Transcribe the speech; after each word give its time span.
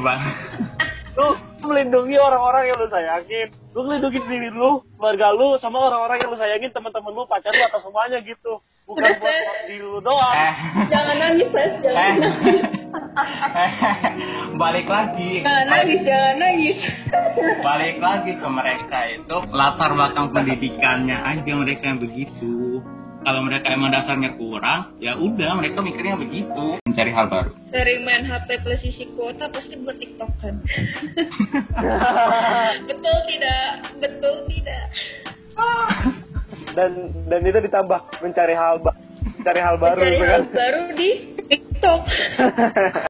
bang. 0.00 0.20
Lu 1.16 1.28
melindungi 1.60 2.16
orang-orang 2.16 2.72
yang 2.72 2.76
lu 2.80 2.88
sayangin. 2.88 3.48
Lu 3.76 3.86
melindungi 3.86 4.20
diri 4.24 4.50
lu 4.50 4.82
keluarga 4.96 5.30
lu 5.36 5.58
sama 5.60 5.78
orang-orang 5.90 6.22
yang 6.22 6.30
lu 6.32 6.38
sayangin 6.38 6.72
teman-teman 6.72 7.12
lu 7.12 7.22
pacar 7.28 7.52
lu 7.52 7.62
atau 7.68 7.80
semuanya 7.84 8.18
gitu. 8.24 8.62
Bukan 8.88 9.06
Udah, 9.06 9.22
buat 9.22 9.42
diri 9.70 9.86
lu 9.86 10.00
doang. 10.02 10.34
Eh. 10.34 10.54
Jangan 10.90 11.16
nangis, 11.20 11.48
Ses. 11.54 11.72
Jangan 11.78 11.94
eh. 11.94 12.14
nangis. 12.18 12.60
balik 14.62 14.86
lagi. 14.90 15.30
Jangan 15.46 15.66
nangis, 15.70 16.00
jangan 16.02 16.34
nangis. 16.42 16.76
balik 17.62 17.96
lagi 18.02 18.32
ke 18.34 18.48
mereka 18.48 18.98
itu 19.14 19.36
latar 19.54 19.90
belakang 19.94 20.34
pendidikannya 20.34 21.18
aja 21.22 21.52
mereka 21.54 21.84
yang 21.94 22.00
begitu 22.02 22.82
kalau 23.20 23.40
mereka 23.44 23.68
emang 23.68 23.92
dasarnya 23.92 24.32
kurang 24.40 24.96
ya 24.96 25.12
udah 25.16 25.50
mereka 25.60 25.84
mikirnya 25.84 26.16
begitu 26.16 26.80
mencari 26.88 27.12
hal 27.12 27.28
baru 27.28 27.52
Sering 27.70 28.02
main 28.02 28.26
HP 28.26 28.48
plus 28.66 28.82
isi 28.82 29.06
kuota 29.14 29.46
pasti 29.46 29.78
buat 29.78 29.94
TikTok 29.94 30.26
kan. 30.42 30.58
Betul 32.90 33.16
tidak? 33.30 33.64
Betul 34.02 34.34
tidak? 34.50 34.84
dan 36.76 36.90
dan 37.30 37.40
itu 37.46 37.58
ditambah 37.62 38.00
mencari 38.18 38.54
hal 38.58 38.82
ba- 38.82 38.98
mencari 39.38 39.60
hal 39.62 39.76
baru 39.78 40.00
Mencari 40.00 40.16
gitu 40.16 40.26
hal 40.26 40.42
kan 40.42 40.50
baru 40.50 40.82
di 40.98 41.10
TikTok. 41.46 42.00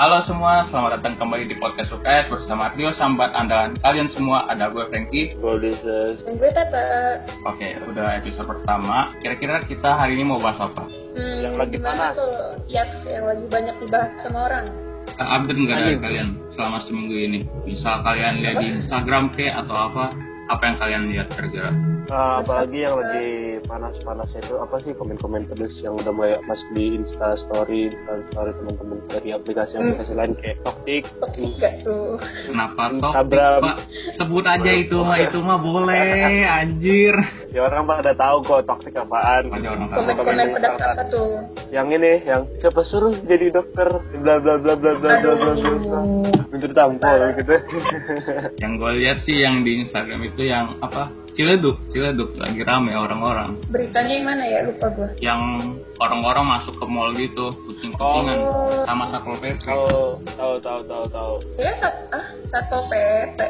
Halo 0.00 0.24
semua, 0.24 0.64
selamat 0.72 0.96
datang 0.96 1.20
kembali 1.20 1.44
di 1.44 1.60
podcast 1.60 1.92
UKS 1.92 2.32
bersama 2.32 2.72
trio 2.72 2.88
sambat 2.96 3.36
andalan 3.36 3.76
kalian 3.84 4.08
semua. 4.16 4.48
Ada 4.48 4.72
gue 4.72 4.88
Frankie. 4.88 5.36
Goldises 5.36 6.24
Dan 6.24 6.40
gue 6.40 6.48
Tata. 6.56 7.20
Oke, 7.44 7.76
udah 7.84 8.16
episode 8.16 8.48
pertama. 8.48 9.12
Kira-kira 9.20 9.60
kita 9.68 10.00
hari 10.00 10.16
ini 10.16 10.24
mau 10.24 10.40
bahas 10.40 10.56
apa? 10.56 10.88
Hmm, 10.88 11.44
Yang 11.44 11.56
lagi 11.60 11.76
panas. 11.84 12.16
tuh? 12.16 12.32
Yes, 12.64 12.88
yang 13.04 13.28
lagi 13.28 13.44
banyak 13.44 13.76
dibahas 13.76 14.12
sama 14.24 14.38
orang. 14.48 14.64
Kita 15.04 15.24
update 15.36 15.60
nggak 15.68 15.78
dari 15.84 15.96
kalian 16.00 16.28
selama 16.56 16.78
seminggu 16.88 17.16
ini? 17.20 17.38
Bisa 17.68 18.00
kalian 18.00 18.40
lihat 18.40 18.56
di 18.56 18.66
Instagram 18.80 19.36
ke 19.36 19.52
atau 19.52 19.76
apa? 19.76 20.16
Apa 20.48 20.62
yang 20.64 20.76
kalian 20.80 21.02
lihat 21.12 21.28
kira-kira? 21.28 21.70
Nah, 22.08 22.40
apalagi 22.40 22.78
yang 22.88 22.96
lagi 22.96 23.49
panas-panas 23.70 24.26
itu 24.34 24.54
apa 24.58 24.82
sih 24.82 24.90
komen-komen 24.98 25.46
pedes 25.46 25.78
yang 25.78 25.94
udah 25.94 26.10
mulai 26.10 26.42
masuk 26.50 26.66
di 26.74 26.98
Insta 26.98 27.38
Story, 27.46 27.94
Insta 27.94 28.18
Story 28.34 28.50
teman-teman 28.58 28.98
dari 29.06 29.30
aplikasi-aplikasi 29.30 30.10
hmm. 30.10 30.18
lain 30.18 30.32
kayak 30.42 30.58
Toktik. 30.66 31.04
Gitu. 31.38 31.98
Kenapa 32.50 32.90
Instagram? 32.90 33.62
Sebut 34.18 34.44
aja 34.44 34.72
itu 34.74 34.98
mah 34.98 35.18
itu 35.22 35.38
mah 35.38 35.58
boleh, 35.62 36.42
anjir. 36.50 37.14
Ya 37.50 37.66
orang 37.66 37.82
mah 37.82 37.98
ada 37.98 38.14
tahu 38.14 38.46
kok 38.46 38.62
Toktik 38.62 38.94
apaan. 38.94 39.50
Komen-komen 39.50 40.54
pedes 40.54 40.78
apa 40.78 41.02
tuh? 41.10 41.30
Yang 41.74 41.86
ini, 41.98 42.12
yang 42.22 42.42
siapa 42.62 42.82
suruh 42.86 43.14
jadi 43.26 43.50
dokter? 43.50 43.90
Bla 44.22 44.38
bla 44.38 44.54
bla 44.58 44.74
bla 44.78 44.92
bla 44.98 45.12
bla 45.18 45.32
bla 45.34 45.52
bla. 45.58 46.00
Mencuri 46.50 46.74
tampol 46.74 47.18
gitu. 47.38 47.54
Yang 48.62 48.72
gue 48.78 48.92
lihat 49.02 49.18
sih 49.26 49.36
yang 49.42 49.66
di 49.66 49.82
Instagram 49.82 50.30
itu 50.30 50.46
yang 50.46 50.78
apa? 50.78 51.10
Ciledug, 51.40 51.80
Ciledug 51.88 52.36
lagi 52.36 52.60
rame 52.60 52.92
orang-orang. 52.92 53.56
Beritanya 53.72 54.12
yang 54.12 54.26
mana 54.28 54.44
ya? 54.44 54.60
Lupa 54.60 54.92
gue. 54.92 55.08
Yang 55.24 55.40
orang-orang 55.96 56.44
masuk 56.44 56.76
ke 56.76 56.84
mall 56.84 57.16
gitu, 57.16 57.56
kucing-kucingan 57.64 58.38
Oh. 58.44 58.84
sama 58.84 59.08
satpol 59.08 59.40
pp. 59.40 59.56
Tahu, 59.64 60.20
tahu, 60.36 60.54
tahu, 60.60 60.80
tahu, 60.84 61.04
tahu. 61.08 61.34
Ya, 61.56 61.72
sat 61.80 61.96
ah, 62.12 62.28
Satpol 62.52 62.84
PP. 62.92 63.40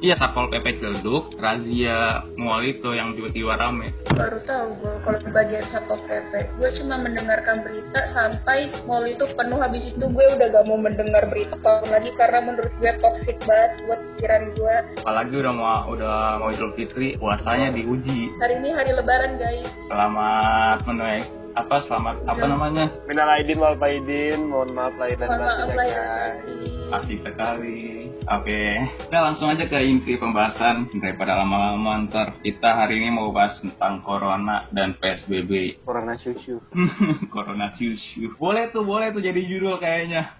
Iya 0.00 0.16
satpol 0.16 0.48
pp 0.48 0.80
Ciledug, 0.80 1.36
razia 1.36 2.24
mall 2.40 2.64
itu 2.64 2.88
yang 2.96 3.12
tiba-tiba 3.12 3.52
rame. 3.60 3.92
Baru 4.08 4.40
tahu 4.48 4.80
gue 4.80 4.94
kalau 5.04 5.20
di 5.20 5.28
bagian 5.28 5.68
Satpol 5.68 6.00
PP. 6.08 6.56
Gue 6.56 6.72
cuma 6.80 7.04
mendengarkan 7.04 7.60
berita 7.60 8.08
sampai 8.16 8.72
mall 8.88 9.04
itu 9.04 9.28
penuh. 9.36 9.60
Habis 9.60 9.92
itu 9.92 10.00
gue 10.00 10.26
udah 10.40 10.48
gak 10.56 10.64
mau 10.64 10.80
mendengar 10.80 11.28
berita 11.28 11.52
apa 11.60 11.84
lagi 11.84 12.16
karena 12.16 12.40
menurut 12.48 12.72
gue 12.80 12.92
toxic 12.96 13.36
banget 13.44 13.72
buat 13.84 14.00
pikiran 14.16 14.42
gue. 14.56 14.76
Apalagi 15.04 15.34
udah 15.36 15.52
mau 15.52 15.80
udah 15.92 16.16
mau 16.40 16.48
Idul 16.48 16.72
Fitri, 16.80 17.20
puasanya 17.20 17.68
diuji. 17.76 18.32
Hari 18.40 18.56
ini 18.56 18.72
hari 18.72 18.96
Lebaran 18.96 19.36
guys. 19.36 19.68
Selamat 19.84 20.80
menuai 20.88 21.28
apa 21.60 21.76
selamat 21.84 22.24
apa 22.24 22.44
namanya? 22.48 22.88
Minal 23.04 23.28
aidin 23.36 23.60
wal 23.60 23.76
faidin, 23.76 24.48
mohon 24.48 24.72
maaf 24.72 24.96
lahir 24.96 25.20
dan 25.20 25.28
batin 25.28 25.76
lah 25.76 25.84
ya 25.84 25.92
ya. 25.92 26.04
guys. 26.08 26.96
Asik 27.04 27.20
sekali. 27.20 28.09
Oke, 28.30 28.62
kita 29.10 29.18
langsung 29.26 29.50
aja 29.50 29.66
ke 29.66 29.74
inti 29.82 30.14
pembahasan 30.14 30.86
daripada 31.02 31.34
lama-lama 31.34 32.06
ntar 32.06 32.38
kita 32.38 32.78
hari 32.78 33.02
ini 33.02 33.10
mau 33.10 33.34
bahas 33.34 33.58
tentang 33.58 34.06
corona 34.06 34.70
dan 34.70 34.94
PSBB. 35.02 35.82
Corona 35.82 36.14
susu. 36.14 36.62
corona 37.34 37.74
siusiu. 37.74 38.38
Boleh 38.38 38.70
tuh, 38.70 38.86
boleh 38.86 39.10
tuh 39.10 39.18
jadi 39.18 39.42
judul 39.42 39.82
kayaknya. 39.82 40.38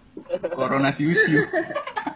Corona 0.54 0.94
siusiu. 0.94 1.42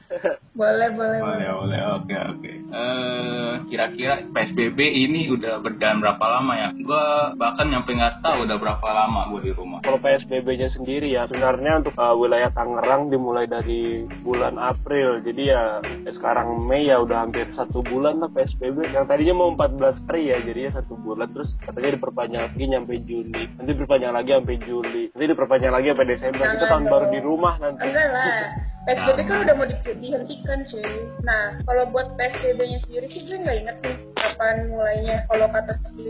Boleh, 0.55 0.89
boleh, 0.95 1.19
Boleh, 1.19 1.51
boleh. 1.51 1.51
boleh. 1.51 1.81
Oke, 1.99 2.15
oke. 2.15 2.53
Eh, 2.75 3.53
kira-kira 3.71 4.23
PSBB 4.35 4.79
ini 4.83 5.31
udah 5.31 5.63
berjalan 5.63 6.03
berapa 6.03 6.25
lama 6.27 6.53
ya? 6.59 6.69
Gua 6.83 7.35
bahkan 7.39 7.71
nyampe 7.71 7.95
nggak 7.95 8.23
tahu 8.23 8.47
udah 8.47 8.57
berapa 8.59 8.83
lama 8.83 9.31
gue 9.35 9.51
di 9.51 9.53
rumah. 9.55 9.79
Kalau 9.83 9.99
PSBB-nya 10.03 10.71
sendiri 10.75 11.11
ya, 11.11 11.27
sebenarnya 11.31 11.83
untuk 11.83 11.95
uh, 11.95 12.15
wilayah 12.19 12.51
Tangerang 12.51 13.15
dimulai 13.15 13.47
dari 13.47 14.07
bulan 14.27 14.59
April. 14.59 15.23
Jadi 15.23 15.43
ya 15.43 15.79
eh, 15.83 16.13
sekarang 16.15 16.67
Mei 16.67 16.91
ya 16.91 16.99
udah 17.03 17.27
hampir 17.27 17.47
satu 17.55 17.83
bulan 17.83 18.19
lah 18.19 18.31
PSBB. 18.31 18.91
Yang 18.91 19.07
tadinya 19.07 19.35
mau 19.39 19.55
14 19.55 20.07
hari 20.11 20.23
ya, 20.35 20.39
jadinya 20.43 20.73
satu 20.79 20.95
bulan. 20.99 21.31
Terus 21.31 21.51
katanya 21.63 21.95
diperpanjang 21.99 22.43
lagi 22.51 22.65
sampai 22.67 22.99
Juli. 23.07 23.45
Nanti 23.55 23.71
diperpanjang 23.75 24.13
lagi 24.15 24.31
sampai 24.35 24.57
Juli. 24.63 25.05
Nanti 25.15 25.27
diperpanjang 25.31 25.73
lagi 25.75 25.87
sampai 25.95 26.07
Desember. 26.11 26.43
Itu 26.43 26.55
Jangan 26.59 26.71
tahun 26.71 26.85
baru 26.91 27.07
di 27.11 27.21
rumah 27.23 27.55
nanti. 27.63 27.87
Enggak 27.87 28.09
lah. 28.11 28.74
PSBB 28.85 29.19
kan 29.25 29.39
udah 29.49 29.55
mau 29.57 29.65
di- 29.65 29.97
dihentikan 29.97 30.59
cuy. 30.69 30.85
Nah, 31.25 31.57
kalau 31.65 31.89
buat 31.89 32.13
PSBB-nya 32.21 32.79
sendiri 32.85 33.07
sih 33.09 33.25
gue 33.25 33.39
nggak 33.41 33.57
inget 33.65 33.77
nih 33.81 33.97
kapan 34.13 34.57
mulainya. 34.69 35.17
Kalau 35.31 35.47
kata 35.49 35.73
si 35.97 36.05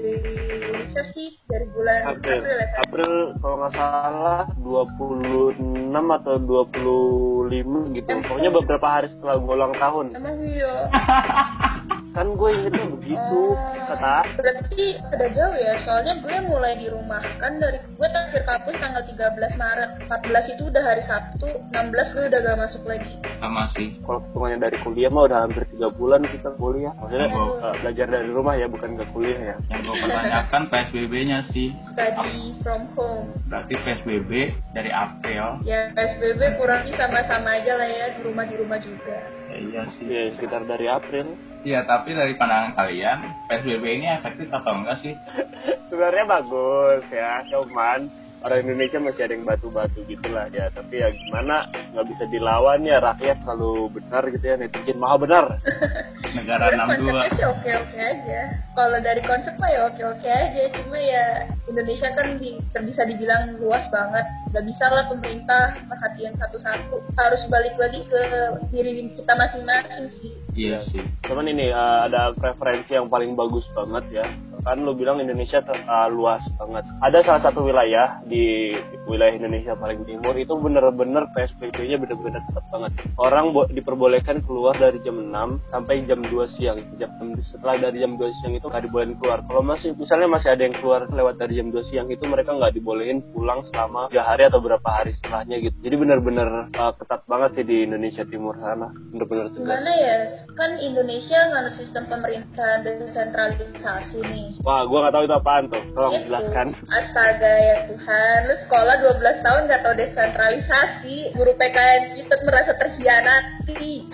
Lisa 0.75 1.03
sih 1.15 1.39
dari 1.47 1.67
bulan 1.71 2.19
April. 2.19 2.43
April 2.43 2.57
ya. 2.59 2.67
Sat? 2.67 2.81
April 2.91 3.13
kalau 3.39 3.57
nggak 3.63 3.75
salah 3.79 4.43
26 4.59 5.95
atau 6.19 6.35
25 6.43 7.95
gitu. 7.95 8.09
Pokoknya 8.27 8.51
beberapa 8.51 8.87
hari 8.91 9.07
setelah 9.15 9.35
gue 9.39 9.55
ulang 9.55 9.75
tahun. 9.79 10.07
Emang 10.19 10.37
iya. 10.43 10.75
Kan 12.15 12.31
gue 12.33 12.49
ingetnya 12.49 12.87
begitu, 12.89 13.41
Oh, 13.51 13.59
kata. 13.85 14.23
Berarti 14.39 14.85
udah 15.03 15.29
jauh 15.29 15.57
ya, 15.57 15.73
soalnya 15.83 16.15
gue 16.17 16.37
mulai 16.45 16.73
di 16.77 16.87
rumah 16.87 17.19
kan 17.37 17.59
dari 17.59 17.83
gue 17.83 18.09
terakhir 18.09 18.43
kampus 18.45 18.75
tanggal 18.77 19.03
13 19.03 19.19
Maret 19.57 19.91
14 20.07 20.55
itu 20.55 20.63
udah 20.65 20.83
hari 20.85 21.03
Sabtu 21.05 21.49
16 21.69 22.15
gue 22.15 22.25
udah 22.25 22.41
gak 22.41 22.59
masuk 22.61 22.83
lagi 22.85 23.13
Sama 23.37 23.63
sih. 23.73 23.99
kalau 24.01 24.23
hitungannya 24.23 24.59
dari 24.61 24.77
kuliah 24.79 25.11
mah 25.11 25.25
udah 25.25 25.39
hampir 25.43 25.63
tiga 25.69 25.89
bulan 25.91 26.23
kita 26.23 26.51
kuliah 26.55 26.93
maksudnya 26.95 27.29
Oh. 27.31 27.59
eh, 27.59 27.75
belajar 27.77 28.07
dari 28.09 28.29
rumah 28.31 28.55
ya 28.55 28.67
bukan 28.67 28.91
ke 28.95 29.05
kuliah 29.11 29.41
ya 29.45 29.57
Yang 29.69 29.81
gue 29.83 29.95
pertanyakan 30.01 30.63
PSBB-nya 30.69 31.39
sih. 31.51 31.69
study 31.91 32.39
from 32.61 32.83
home 32.95 33.27
Berarti 33.45 33.75
PSBB 33.77 34.31
dari 34.71 34.91
April. 34.91 35.45
ya 35.63 35.91
PSBB 35.93 36.41
kurang 36.57 36.81
lebih 36.81 36.95
sama-sama 36.97 37.49
aja 37.53 37.73
lah 37.75 37.89
ya 37.89 38.07
di 38.13 38.21
rumah 38.23 38.45
di 38.45 38.55
rumah 38.55 38.79
juga 38.79 39.19
Ya, 39.55 39.59
iya 39.63 39.83
sih. 39.95 40.05
ya 40.11 40.23
sekitar 40.35 40.67
dari 40.67 40.91
April 40.91 41.39
Iya, 41.65 41.81
tapi 41.89 42.13
dari 42.13 42.37
pandangan 42.37 42.77
kalian, 42.77 43.25
PSBB 43.49 43.85
ini 43.97 44.07
efektif 44.13 44.53
atau 44.53 44.85
enggak 44.85 45.01
sih? 45.01 45.17
sebenarnya 45.89 46.25
bagus 46.27 47.07
ya 47.09 47.41
cuman 47.49 48.11
orang 48.45 48.61
Indonesia 48.69 49.01
masih 49.01 49.23
ada 49.25 49.33
yang 49.33 49.49
batu-batu 49.49 50.05
gitulah 50.05 50.47
ya. 50.53 50.69
Tapi 50.69 51.01
ya 51.01 51.09
gimana 51.11 51.65
nggak 51.97 52.07
bisa 52.13 52.25
dilawan 52.29 52.85
ya 52.85 53.01
rakyat 53.01 53.41
selalu 53.41 53.89
benar 53.97 54.23
gitu 54.29 54.45
ya 54.45 54.57
netizen 54.61 55.01
maha 55.01 55.17
benar. 55.17 55.45
Negara 56.37 56.65
62. 56.77 56.85
konsepnya 56.85 57.31
sih 57.33 57.47
oke-oke 57.49 57.99
aja. 57.99 58.41
Kalau 58.77 58.99
dari 59.01 59.23
konsep 59.25 59.55
mah 59.57 59.71
ya 59.73 59.81
oke-oke 59.89 60.29
aja 60.29 60.63
cuma 60.77 60.99
ya 61.01 61.27
Indonesia 61.65 62.09
kan 62.13 62.37
di, 62.37 62.61
bisa 62.61 63.03
dibilang 63.09 63.57
luas 63.59 63.85
banget. 63.89 64.27
Gak 64.53 64.65
bisa 64.69 64.85
lah 64.93 65.09
pemerintah 65.09 65.81
perhatian 65.89 66.37
satu-satu. 66.37 67.01
Harus 67.17 67.43
balik 67.49 67.75
lagi 67.81 68.05
ke 68.07 68.23
diri 68.71 69.09
kita 69.17 69.33
masing-masing 69.33 70.13
sih 70.21 70.44
Iya 70.55 70.87
sih. 70.87 71.03
cuman 71.27 71.51
ini 71.51 71.67
eh, 71.67 71.99
ada 72.07 72.31
preferensi 72.31 72.95
yang 72.95 73.11
paling 73.11 73.35
bagus 73.35 73.67
banget 73.75 74.05
ya 74.23 74.27
kan 74.65 74.81
lu 74.81 74.95
bilang 74.95 75.21
Indonesia 75.21 75.61
ter- 75.61 75.83
eh, 75.83 76.09
luas 76.09 76.41
banget 76.57 76.87
ada 77.03 77.19
salah 77.27 77.43
satu 77.43 77.67
wilayah 77.67 78.23
di 78.25 78.73
wilayah 79.05 79.37
Indonesia 79.37 79.77
paling 79.77 80.05
timur 80.05 80.33
itu 80.35 80.55
bener-bener 80.57 81.29
PSBB-nya 81.37 82.01
bener-bener 82.01 82.41
ketat 82.49 82.65
banget. 82.73 82.93
Orang 83.21 83.53
bo- 83.53 83.69
diperbolehkan 83.69 84.41
keluar 84.45 84.75
dari 84.77 84.99
jam 85.05 85.21
6 85.21 85.61
sampai 85.69 86.05
jam 86.09 86.25
2 86.25 86.57
siang. 86.57 86.81
Jam, 86.97 87.13
setelah 87.45 87.77
dari 87.79 88.01
jam 88.01 88.17
2 88.17 88.39
siang 88.41 88.53
itu 88.57 88.65
nggak 88.65 88.85
dibolehin 88.89 89.15
keluar. 89.21 89.45
Kalau 89.45 89.63
masih 89.63 89.93
misalnya 89.95 90.29
masih 90.33 90.49
ada 90.57 90.63
yang 90.65 90.77
keluar 90.81 91.05
lewat 91.09 91.35
dari 91.37 91.61
jam 91.61 91.69
2 91.69 91.89
siang 91.93 92.09
itu 92.09 92.25
mereka 92.25 92.57
nggak 92.57 92.75
dibolehin 92.75 93.21
pulang 93.33 93.61
selama 93.69 94.09
3 94.09 94.25
hari 94.25 94.43
atau 94.49 94.61
berapa 94.65 94.89
hari 94.89 95.13
setelahnya 95.21 95.57
gitu. 95.61 95.77
Jadi 95.85 95.95
bener-bener 96.01 96.49
uh, 96.73 96.93
ketat 96.97 97.23
banget 97.29 97.61
sih 97.61 97.65
di 97.69 97.85
Indonesia 97.85 98.25
Timur 98.25 98.57
sana. 98.57 98.89
Bener-bener 99.13 99.53
tegas. 99.53 99.69
Gimana 99.69 99.93
ya? 99.93 100.17
Kan 100.53 100.79
Indonesia 100.79 101.41
nganut 101.51 101.75
sistem 101.75 102.07
pemerintahan 102.07 102.85
desentralisasi 102.85 104.21
nih. 104.23 104.49
Wah, 104.61 104.85
gua 104.85 105.03
nggak 105.03 105.15
tahu 105.15 105.25
itu 105.25 105.35
apaan 105.35 105.65
tuh. 105.67 105.83
Tolong 105.91 106.13
Gitu. 106.15 106.27
jelaskan. 106.29 106.67
Astaga 106.87 107.53
ya 107.59 107.77
Tuhan, 107.89 108.39
lu 108.45 108.55
sekolah 108.63 108.95
12 109.03 109.19
tahun 109.41 109.61
gak 109.67 109.83
tau 109.83 109.95
desentralisasi, 109.95 111.17
guru 111.33 111.53
PKN 111.55 112.03
kita 112.15 112.35
merasa 112.43 112.73
terhianati, 112.75 114.07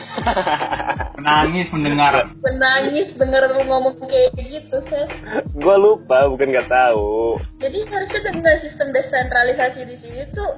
Menangis 1.18 1.68
mendengar. 1.70 2.14
menangis 2.40 3.12
denger 3.14 3.42
lu 3.52 3.62
ngomong 3.66 3.94
kayak 4.00 4.32
gitu, 4.36 4.76
Ses. 4.88 5.10
gua 5.54 5.76
lupa, 5.76 6.24
bukan 6.26 6.48
nggak 6.48 6.68
tahu. 6.68 7.36
Jadi 7.60 7.78
harusnya 7.84 8.20
dengan 8.24 8.56
sistem 8.58 8.88
desentralisasi 8.90 9.80
di 9.84 9.96
sini 10.00 10.22
tuh 10.32 10.50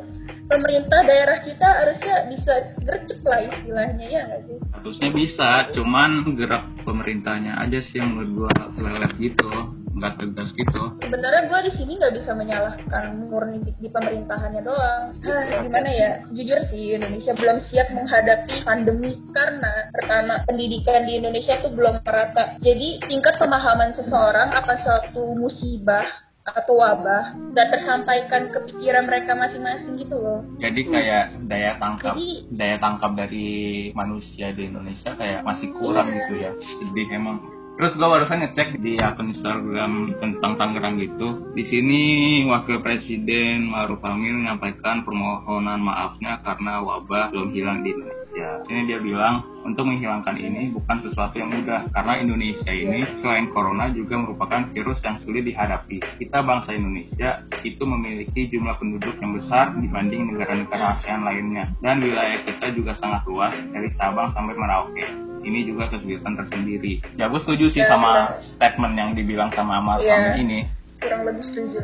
pemerintah 0.52 1.00
daerah 1.08 1.38
kita 1.40 1.64
harusnya 1.64 2.16
bisa 2.28 2.54
gercep 2.84 3.20
lah 3.25 3.40
istilahnya 3.49 4.06
ya 4.06 4.20
nggak 4.28 4.43
sih? 4.44 4.58
Harusnya 4.76 5.10
bisa, 5.16 5.49
cuman 5.72 6.10
gerak 6.37 6.64
pemerintahnya 6.84 7.56
aja 7.56 7.81
sih 7.88 7.96
yang 7.96 8.12
menurut 8.12 8.31
gua 8.44 8.52
lelet 8.76 9.12
gitu, 9.16 9.50
nggak 9.96 10.14
tegas 10.19 10.49
gitu. 10.56 10.82
Sebenarnya 11.00 11.43
gue 11.49 11.60
di 11.69 11.72
sini 11.78 11.93
nggak 12.00 12.14
bisa 12.20 12.31
menyalahkan 12.34 13.04
murni 13.28 13.62
di, 13.62 13.72
di 13.81 13.88
pemerintahannya 13.88 14.62
doang. 14.64 15.04
Hah, 15.22 15.62
gimana 15.62 15.88
ya? 15.88 16.10
Jujur 16.32 16.58
sih 16.72 16.96
Indonesia 16.96 17.32
belum 17.37 17.58
siap 17.70 17.88
menghadapi 17.93 18.66
pandemi 18.66 19.16
karena 19.31 19.88
pertama 19.93 20.43
pendidikan 20.48 21.06
di 21.06 21.22
Indonesia 21.22 21.60
tuh 21.60 21.72
belum 21.72 22.02
merata. 22.02 22.58
Jadi 22.60 23.05
tingkat 23.06 23.37
pemahaman 23.38 23.94
seseorang 23.94 24.48
apa 24.52 24.75
suatu 24.82 25.37
musibah 25.37 26.31
atau 26.42 26.74
wabah 26.74 27.38
nggak 27.54 27.68
tersampaikan 27.70 28.50
ke 28.50 28.58
pikiran 28.66 29.06
mereka 29.06 29.38
masing-masing 29.38 29.94
gitu 29.94 30.18
loh. 30.18 30.42
Jadi 30.58 30.80
kayak 30.90 31.24
daya 31.46 31.78
tangkap, 31.78 32.18
Jadi- 32.18 32.50
daya 32.50 32.76
tangkap 32.82 33.14
dari 33.14 33.48
manusia 33.94 34.50
di 34.50 34.66
Indonesia 34.66 35.14
kayak 35.14 35.46
masih 35.46 35.70
kurang 35.78 36.10
Iya. 36.10 36.16
gitu 36.18 36.34
ya. 36.42 36.50
Sedih 36.82 37.08
emang. 37.14 37.38
Terus 37.72 37.96
gue 37.96 38.04
barusan 38.04 38.44
ngecek 38.44 38.84
di 38.84 39.00
akun 39.00 39.32
Instagram 39.32 39.92
tentang 40.20 40.60
Tangerang 40.60 41.00
gitu. 41.00 41.50
Di 41.56 41.64
sini 41.66 42.02
Wakil 42.44 42.84
Presiden 42.84 43.64
Maruf 43.64 44.04
Amin 44.04 44.44
menyampaikan 44.44 45.08
permohonan 45.08 45.80
maafnya 45.80 46.36
karena 46.44 46.84
wabah 46.84 47.32
belum 47.32 47.48
hilang 47.56 47.80
di 47.80 47.96
Indonesia. 47.96 48.21
Ini 48.69 48.88
dia 48.88 48.99
bilang 49.02 49.44
untuk 49.62 49.84
menghilangkan 49.87 50.37
ini 50.40 50.73
bukan 50.73 51.05
sesuatu 51.05 51.37
yang 51.37 51.52
mudah 51.52 51.87
karena 51.93 52.19
Indonesia 52.19 52.73
ini 52.73 53.05
selain 53.20 53.52
corona 53.52 53.93
juga 53.93 54.19
merupakan 54.19 54.67
virus 54.73 54.99
yang 55.05 55.20
sulit 55.23 55.44
dihadapi. 55.46 56.00
Kita 56.23 56.40
bangsa 56.40 56.73
Indonesia 56.73 57.44
itu 57.62 57.82
memiliki 57.84 58.49
jumlah 58.49 58.81
penduduk 58.81 59.14
yang 59.20 59.37
besar 59.37 59.76
dibanding 59.76 60.32
negara-negara 60.32 60.99
ASEAN 60.99 61.23
lainnya 61.23 61.70
dan 61.84 62.00
wilayah 62.00 62.40
kita 62.49 62.73
juga 62.73 62.96
sangat 62.99 63.23
luas 63.29 63.55
dari 63.70 63.88
Sabang 63.94 64.32
sampai 64.32 64.56
Merauke 64.56 65.32
ini 65.43 65.67
juga 65.67 65.90
kesulitan 65.90 66.38
tersendiri. 66.38 67.02
Ya 67.19 67.26
gue 67.26 67.40
setuju 67.43 67.75
sih 67.75 67.82
Ya, 67.82 67.90
sama 67.90 68.38
statement 68.55 68.94
yang 68.94 69.11
dibilang 69.19 69.50
sama 69.52 69.82
Iya. 69.99 70.38
Amin 70.38 70.46
ini. 70.46 70.61
Kurang 71.02 71.26
lebih 71.26 71.43
setuju. 71.50 71.82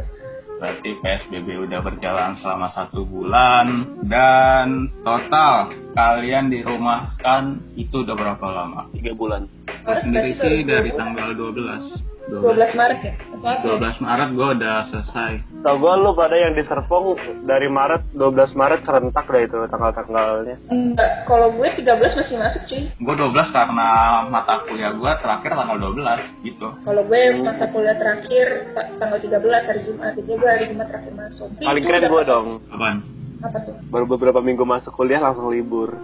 Berarti 0.58 0.90
PSBB 0.98 1.70
udah 1.70 1.80
berjalan 1.86 2.34
selama 2.42 2.68
satu 2.74 3.06
bulan 3.06 3.86
dan 4.10 4.90
total 5.06 5.70
kalian 5.94 6.50
dirumahkan 6.50 7.62
itu 7.78 8.02
udah 8.02 8.14
berapa 8.18 8.46
lama? 8.50 8.90
Tiga 8.90 9.14
bulan. 9.14 9.46
Gue 9.86 9.96
sendiri 10.02 10.34
sih 10.34 10.66
dari 10.66 10.90
tanggal 10.98 11.30
12. 11.30 12.17
12 12.28 12.76
Maret 12.76 13.00
ya? 13.00 13.14
Atau 13.32 13.48
apa? 13.48 13.80
12 13.80 14.04
Maret 14.04 14.28
gue 14.36 14.48
udah 14.60 14.76
selesai. 14.92 15.32
Tau 15.58 15.74
gue 15.74 15.92
lu 15.96 16.10
pada 16.12 16.36
yang 16.36 16.52
di 16.52 16.62
Serpong 16.62 17.16
dari 17.42 17.66
Maret 17.66 18.12
12 18.12 18.52
Maret 18.52 18.80
serentak 18.84 19.24
dah 19.24 19.40
itu 19.40 19.58
tanggal-tanggalnya. 19.66 20.56
Enggak, 20.68 21.10
kalau 21.24 21.48
gue 21.56 21.68
13 21.72 21.88
masih 22.14 22.36
masuk 22.36 22.62
cuy. 22.68 22.82
Gue 22.92 23.14
12 23.16 23.56
karena 23.56 23.88
mata 24.28 24.54
kuliah 24.68 24.92
gue 24.92 25.12
terakhir 25.18 25.50
tanggal 25.56 25.78
12 25.80 26.44
gitu. 26.44 26.68
Kalau 26.84 27.02
gue 27.02 27.20
mata 27.40 27.66
kuliah 27.72 27.96
terakhir 27.96 28.46
ta- 28.76 28.90
tanggal 29.00 29.18
13 29.18 29.68
hari 29.68 29.80
Jumat, 29.88 30.12
jadi 30.14 30.32
gue 30.36 30.48
hari 30.50 30.64
Jumat 30.68 30.86
terakhir 30.92 31.12
masuk. 31.16 31.48
Paling 31.58 31.84
keren 31.84 32.02
gue 32.06 32.22
dong. 32.28 32.46
Apaan? 32.68 32.98
Apa 33.38 33.62
tuh? 33.62 33.74
Baru 33.86 34.04
beberapa 34.04 34.42
minggu 34.42 34.66
masuk 34.66 34.90
kuliah 34.92 35.22
langsung 35.22 35.46
libur. 35.48 35.94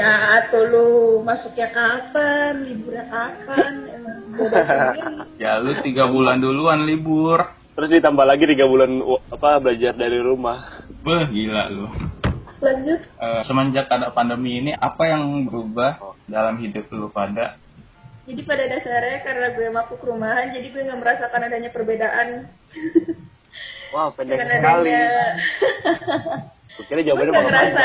Ya 0.00 0.48
tuh 0.48 0.64
lu 0.64 0.86
masuknya 1.20 1.68
kapan, 1.68 2.64
liburnya 2.64 3.04
kapan. 3.12 3.93
Ya 5.42 5.58
lu 5.58 5.74
tiga 5.80 6.06
bulan 6.06 6.38
duluan 6.38 6.84
libur. 6.84 7.42
Terus 7.74 7.90
ditambah 7.90 8.22
lagi 8.22 8.46
tiga 8.46 8.64
bulan 8.64 9.02
apa 9.28 9.58
belajar 9.58 9.92
dari 9.92 10.18
rumah. 10.18 10.62
Beh 11.02 11.26
gila 11.26 11.66
lu. 11.68 11.86
Lanjut, 12.58 12.96
Eh, 12.96 13.40
semenjak 13.44 13.86
ada 13.86 14.08
pandemi 14.08 14.56
ini 14.56 14.72
apa 14.72 15.04
yang 15.04 15.44
berubah 15.44 16.00
dalam 16.24 16.56
hidup 16.56 16.88
lu 16.90 17.08
pada? 17.08 17.60
jadi 18.24 18.40
pada 18.40 18.64
dasarnya 18.64 19.20
karena 19.20 19.52
gue 19.52 19.68
mabuk 19.68 20.00
rumahan, 20.00 20.48
jadi 20.48 20.72
gue 20.72 20.80
nggak 20.80 20.96
merasakan 20.96 21.44
adanya 21.44 21.68
perbedaan 21.68 22.48
Wah 23.92 24.08
pendek 24.16 24.40
sekali. 24.40 24.64
adanya. 24.64 25.04
Gue 26.72 26.84
kira 26.88 27.00
gue 27.00 27.06
jawabannya 27.06 27.30
nggak 27.30 27.44
mau 27.44 27.50
ngerasa, 27.52 27.84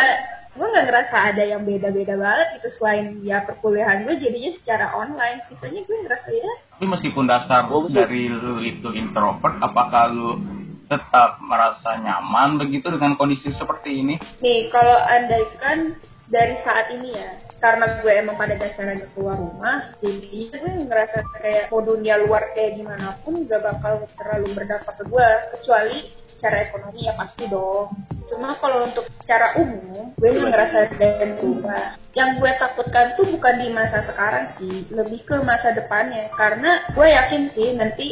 gue 0.57 0.65
nggak 0.65 0.85
ngerasa 0.89 1.15
ada 1.33 1.43
yang 1.45 1.61
beda-beda 1.61 2.17
banget 2.17 2.47
gitu 2.59 2.69
selain 2.81 3.21
ya 3.21 3.45
perkuliahan 3.45 4.05
gue 4.05 4.15
jadinya 4.17 4.51
secara 4.57 4.85
online. 4.97 5.45
Sisanya 5.51 5.81
gue 5.85 5.97
ngerasa 6.05 6.29
ya 6.33 6.53
Tapi 6.77 6.85
meskipun 6.87 7.25
dasar 7.27 7.69
Oh, 7.69 7.85
dari 7.91 8.31
lu 8.31 8.63
itu 8.63 8.89
introvert, 8.95 9.59
apakah 9.61 10.09
lu 10.09 10.41
tetap 10.89 11.37
merasa 11.45 12.01
nyaman 12.01 12.57
begitu 12.57 12.89
dengan 12.89 13.13
kondisi 13.13 13.53
seperti 13.53 14.01
ini? 14.01 14.15
Nih, 14.41 14.73
kalau 14.73 14.97
andaikan 15.05 16.01
dari 16.25 16.57
saat 16.65 16.89
ini 16.89 17.13
ya, 17.13 17.29
karena 17.61 18.01
gue 18.01 18.09
emang 18.09 18.37
pada 18.37 18.57
dasarnya 18.57 19.05
keluar 19.13 19.37
rumah, 19.37 19.93
jadi 20.01 20.49
gue 20.49 20.73
ngerasa 20.89 21.21
kayak 21.41 21.69
mau 21.69 21.85
dunia 21.85 22.17
luar 22.25 22.53
kayak 22.57 22.81
gimana 22.81 23.21
pun 23.21 23.45
gak 23.45 23.61
bakal 23.61 24.01
terlalu 24.17 24.57
berdampak 24.57 24.97
ke 24.97 25.03
gue, 25.05 25.29
kecuali 25.57 25.97
secara 26.39 26.71
ekonomi 26.71 27.03
ya 27.03 27.13
pasti 27.19 27.43
dong. 27.51 27.91
Cuma 28.31 28.55
kalau 28.63 28.87
untuk 28.87 29.03
secara 29.19 29.59
umum, 29.59 30.15
gue 30.15 30.29
nggak 30.31 30.47
ngerasa 30.47 30.77
yang 30.95 31.35
berubah. 31.35 31.99
Yang 32.15 32.29
gue 32.39 32.51
takutkan 32.55 33.07
tuh 33.19 33.27
bukan 33.27 33.55
di 33.59 33.67
masa 33.75 34.07
sekarang 34.07 34.55
sih, 34.55 34.87
lebih 34.87 35.27
ke 35.27 35.35
masa 35.43 35.75
depannya. 35.75 36.31
Karena 36.31 36.87
gue 36.95 37.07
yakin 37.11 37.43
sih 37.51 37.75
nanti 37.75 38.07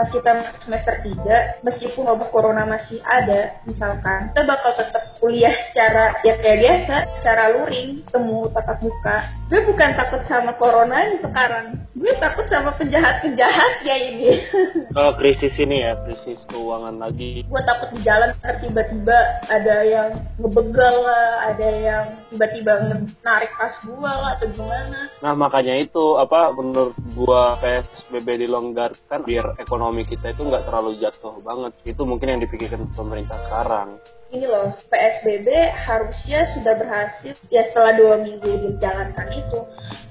pas 0.00 0.08
kita 0.08 0.56
semester 0.64 0.96
3, 1.04 1.60
meskipun 1.60 2.08
wabah 2.08 2.32
corona 2.32 2.64
masih 2.64 3.04
ada, 3.04 3.60
misalkan, 3.68 4.32
kita 4.32 4.48
bakal 4.48 4.72
tetap 4.80 5.12
kuliah 5.20 5.52
secara, 5.68 6.16
ya 6.24 6.40
kayak 6.40 6.58
biasa, 6.64 6.96
secara 7.20 7.52
luring, 7.52 8.00
temu 8.08 8.48
tatap 8.48 8.80
muka. 8.80 9.39
Gue 9.50 9.66
bukan 9.66 9.98
takut 9.98 10.22
sama 10.30 10.54
corona 10.54 11.10
sekarang, 11.18 11.74
gue 11.98 12.14
takut 12.22 12.46
sama 12.46 12.70
penjahat-penjahatnya 12.78 13.96
ini. 13.98 14.46
Kalau 14.94 15.12
krisis 15.18 15.50
ini 15.58 15.82
ya, 15.82 15.98
krisis 16.06 16.38
keuangan 16.46 16.94
lagi. 17.02 17.42
gue 17.42 17.62
takut 17.66 17.90
di 17.90 18.06
jalan 18.06 18.30
tiba-tiba 18.62 19.18
ada 19.50 19.76
yang 19.82 20.22
ngebegal 20.38 20.94
lah, 21.02 21.50
ada 21.50 21.66
yang 21.66 22.04
tiba-tiba 22.30 22.94
narik 23.26 23.50
tas 23.58 23.74
gue 23.82 23.98
lah, 23.98 24.38
atau 24.38 24.54
gimana. 24.54 25.10
Nah 25.18 25.34
makanya 25.34 25.82
itu 25.82 26.14
apa 26.14 26.54
menurut 26.54 26.94
gua 27.18 27.58
PSBB 27.58 28.46
dilonggarkan 28.46 29.26
biar 29.26 29.58
ekonomi 29.58 30.06
kita 30.06 30.30
itu 30.30 30.46
nggak 30.46 30.62
terlalu 30.62 31.02
jatuh 31.02 31.42
banget. 31.42 31.74
Itu 31.82 32.06
mungkin 32.06 32.38
yang 32.38 32.40
dipikirkan 32.46 32.94
pemerintah 32.94 33.42
sekarang. 33.50 33.98
Ini 34.30 34.46
loh 34.46 34.78
PSBB 34.86 35.48
harusnya 35.74 36.46
sudah 36.54 36.74
berhasil 36.78 37.34
ya 37.50 37.62
setelah 37.70 37.92
dua 37.98 38.14
minggu 38.22 38.46
dijalankan 38.46 39.28
itu 39.34 39.60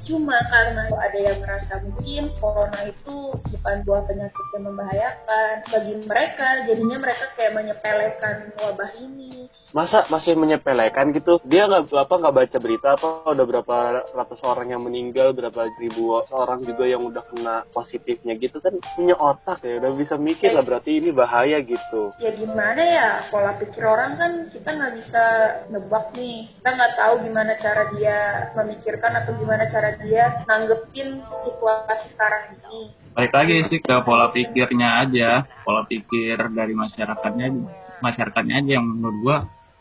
cuma 0.07 0.37
karena 0.51 0.83
ada 0.91 1.19
yang 1.19 1.37
merasa 1.43 1.73
mungkin 1.83 2.23
corona 2.39 2.79
itu 2.87 3.17
bukan 3.35 3.75
buah 3.83 4.03
penyakit 4.07 4.45
yang 4.55 4.63
membahayakan 4.69 5.53
bagi 5.67 5.93
mereka 6.03 6.47
jadinya 6.67 6.97
mereka 6.99 7.25
kayak 7.35 7.53
menyepelekan 7.55 8.35
wabah 8.57 8.91
ini 8.99 9.49
Masa 9.69 10.09
masih 10.09 10.33
menyepelekan 10.33 11.13
gitu? 11.13 11.37
Dia 11.45 11.69
nggak 11.69 11.93
apa 11.93 12.13
nggak 12.17 12.35
baca 12.41 12.57
berita 12.57 12.97
apa 12.97 13.29
udah 13.29 13.45
berapa 13.45 13.75
ratus 14.17 14.41
orang 14.41 14.73
yang 14.73 14.81
meninggal, 14.81 15.29
berapa 15.29 15.69
ribu 15.77 16.25
orang 16.33 16.65
juga 16.65 16.89
yang 16.89 17.05
udah 17.05 17.21
kena 17.29 17.69
positifnya 17.69 18.33
gitu 18.41 18.57
kan 18.65 18.73
punya 18.97 19.13
otak 19.13 19.61
ya 19.61 19.77
udah 19.77 19.93
bisa 19.93 20.17
mikir 20.17 20.57
lah 20.57 20.65
berarti 20.65 20.97
ini 20.97 21.13
bahaya 21.13 21.61
gitu. 21.61 22.09
ya 22.17 22.33
gimana 22.33 22.81
ya 22.81 23.09
pola 23.29 23.53
pikir 23.61 23.85
orang 23.85 24.17
kan 24.17 24.31
kita 24.49 24.69
nggak 24.73 24.93
bisa 25.05 25.23
nebak 25.69 26.05
nih 26.17 26.49
kita 26.49 26.69
nggak 26.73 26.93
tahu 26.97 27.13
gimana 27.29 27.51
cara 27.61 27.83
dia 27.93 28.17
memikirkan 28.57 29.13
atau 29.21 29.31
gimana 29.37 29.69
cara 29.69 29.89
dia 30.03 30.43
nanggepin 30.47 31.19
situasi 31.43 32.05
sekarang 32.15 32.55
ini 32.55 32.95
Balik 33.13 33.33
lagi 33.35 33.55
sih 33.67 33.79
ke 33.83 33.95
pola 34.07 34.31
pikirnya 34.31 35.03
aja, 35.03 35.43
pola 35.67 35.83
pikir 35.83 36.39
dari 36.55 36.71
masyarakatnya 36.71 37.51
masyarakatnya 37.99 38.63
aja 38.63 38.71
yang 38.79 38.85
menurut 38.87 39.17
gua 39.19 39.37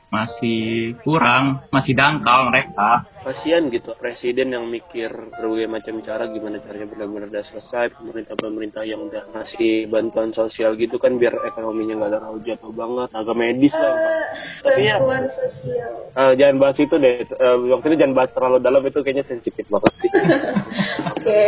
masih 0.09 0.97
kurang, 1.05 1.61
masih 1.69 1.93
dangkal 1.93 2.49
mereka. 2.49 3.05
Kasihan 3.29 3.69
gitu 3.69 3.93
presiden 3.95 4.57
yang 4.57 4.65
mikir 4.65 5.13
berbagai 5.37 5.69
macam 5.69 6.01
cara 6.01 6.25
gimana 6.33 6.65
caranya 6.65 6.89
benar-benar 6.89 7.29
udah 7.29 7.45
selesai 7.45 7.93
pemerintah-pemerintah 8.01 8.83
yang 8.89 9.05
udah 9.05 9.29
ngasih 9.37 9.85
bantuan 9.93 10.33
sosial 10.33 10.73
gitu 10.81 10.97
kan 10.97 11.21
biar 11.21 11.37
ekonominya 11.45 12.01
nggak 12.01 12.13
terlalu 12.17 12.39
jatuh 12.49 12.73
banget 12.73 13.09
agak 13.13 13.37
medis 13.37 13.75
lah. 13.77 13.93
Eh, 13.93 14.25
Tapi 14.65 14.81
ya- 14.81 14.97
bantuan 14.97 15.25
sosial. 15.29 15.93
Eh, 16.17 16.33
jangan 16.41 16.57
bahas 16.57 16.79
itu 16.81 16.95
deh 16.97 17.17
Eh, 17.29 17.57
waktu 17.69 17.87
itu 17.93 17.97
jangan 18.01 18.17
bahas 18.17 18.31
terlalu 18.33 18.57
dalam 18.65 18.83
itu 18.83 18.99
kayaknya 19.05 19.25
sensitif 19.29 19.69
banget 19.69 19.93
sih. 20.01 20.11
Oke. 21.13 21.43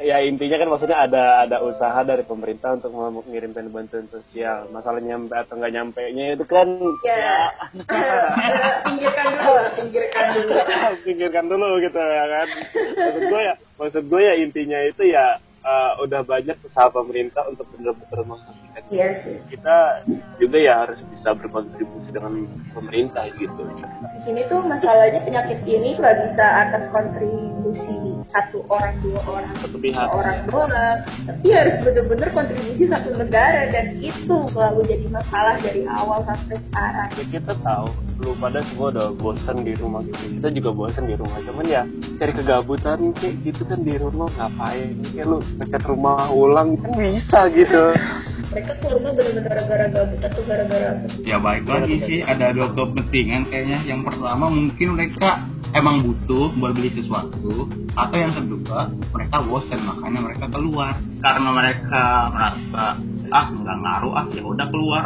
Ya 0.00 0.16
intinya 0.24 0.56
kan 0.56 0.68
maksudnya 0.72 0.96
ada 1.04 1.44
ada 1.44 1.60
usaha 1.60 2.00
dari 2.00 2.24
pemerintah 2.24 2.72
untuk 2.72 2.88
mengirimkan 2.96 3.68
bantuan 3.68 4.08
sosial. 4.08 4.72
Masalah 4.72 5.04
nyampe 5.04 5.36
atau 5.36 5.60
nggak 5.60 5.74
nyampe 5.76 6.00
nya 6.16 6.32
itu 6.32 6.44
kan 6.48 6.64
ya. 7.04 7.52
Eh, 7.84 8.72
pinggirkan 8.88 9.28
dulu 9.36 9.60
pinggirkan 9.76 10.24
dulu 10.32 10.52
pikirkan 11.10 11.50
dulu 11.50 11.82
gitu 11.82 11.98
ya 11.98 12.24
kan? 12.30 12.48
Maksud 12.94 13.22
gue 13.26 13.42
ya 13.42 13.54
maksud 13.80 14.02
gue 14.06 14.22
ya 14.22 14.34
intinya 14.38 14.78
itu 14.86 15.02
ya 15.10 15.42
eh, 15.66 15.92
udah 16.06 16.20
banyak 16.22 16.56
usaha 16.64 16.88
pemerintah 16.88 17.44
untuk 17.50 17.66
benar-benar 17.74 18.22
menghentikan 18.24 18.82
iya 18.88 19.08
sih. 19.22 19.36
kita 19.50 20.06
juga 20.38 20.58
ya 20.58 20.74
harus 20.86 21.00
bisa 21.10 21.34
berkontribusi 21.36 22.10
dengan 22.14 22.46
pemerintah 22.72 23.28
gitu. 23.36 23.62
Di 23.66 24.20
sini 24.24 24.46
tuh 24.48 24.62
masalahnya 24.64 25.20
penyakit 25.26 25.60
ini 25.66 25.98
nggak 25.98 26.16
bisa 26.30 26.46
atas 26.68 26.84
kontribusi 26.94 27.98
satu 28.30 28.62
orang 28.70 28.94
dua 29.02 29.20
orang 29.26 29.52
satu 29.58 29.76
pihak. 29.78 30.08
orang 30.10 30.38
doang. 30.46 30.98
Tapi 31.26 31.46
harus 31.50 31.76
bener-bener 31.82 32.28
kontribusi 32.30 32.84
satu 32.86 33.10
negara 33.14 33.68
dan 33.74 33.98
itu 33.98 34.36
selalu 34.54 34.80
jadi 34.86 35.06
masalah 35.10 35.56
dari 35.58 35.82
awal 35.86 36.22
sampai 36.24 36.56
sekarang. 36.70 37.10
Ya 37.18 37.24
kita 37.38 37.52
tahu 37.60 38.09
lu 38.20 38.36
pada 38.36 38.60
semua 38.68 38.92
udah 38.92 39.08
bosan 39.16 39.64
di 39.64 39.72
rumah 39.76 40.04
gitu 40.04 40.24
kita 40.40 40.48
juga 40.52 40.70
bosan 40.76 41.04
di 41.08 41.16
rumah 41.16 41.38
cuman 41.40 41.64
ya 41.64 41.82
cari 42.20 42.32
kegabutan 42.36 43.00
kayak 43.16 43.34
gitu 43.44 43.62
kan 43.64 43.80
di 43.80 43.94
rumah 43.96 44.28
ngapain 44.36 44.92
kayak 45.12 45.26
lu 45.26 45.38
ngecat 45.56 45.82
rumah 45.88 46.28
ulang 46.28 46.76
kan 46.76 46.92
bisa 46.96 47.48
gitu 47.52 47.84
mereka 48.50 48.72
keluar 48.82 48.98
rumah 48.98 49.12
bener-bener 49.14 49.46
gara-gara 49.46 49.86
gabut 49.86 50.20
atau 50.26 50.42
gara-gara 50.42 50.90
Ya 51.22 51.38
baik 51.38 51.70
lagi 51.70 51.96
sih, 52.02 52.18
ada 52.26 52.50
dua 52.50 52.74
kepentingan 52.74 53.46
kayaknya. 53.46 53.78
Yang 53.86 54.10
pertama 54.10 54.50
mungkin 54.50 54.98
mereka 54.98 55.46
emang 55.70 56.02
butuh 56.02 56.50
buat 56.58 56.74
beli 56.74 56.90
sesuatu, 56.90 57.70
atau 57.94 58.16
yang 58.18 58.34
kedua 58.34 58.90
mereka 59.14 59.36
bosan 59.46 59.80
makanya 59.86 60.20
mereka 60.26 60.46
keluar. 60.50 60.98
Karena 61.22 61.48
mereka 61.54 62.02
merasa 62.34 62.84
ah 63.30 63.46
nggak 63.54 63.76
ngaruh 63.86 64.14
ah 64.18 64.26
ya 64.34 64.42
udah 64.42 64.66
keluar. 64.66 65.04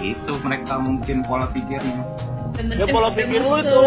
Gitu 0.00 0.32
mereka 0.40 0.72
mungkin 0.80 1.16
pola 1.28 1.52
pikirnya. 1.52 2.00
Ya 2.56 2.86
pola 2.88 3.10
pikir 3.12 3.40
lu 3.42 3.56
itu. 3.60 3.84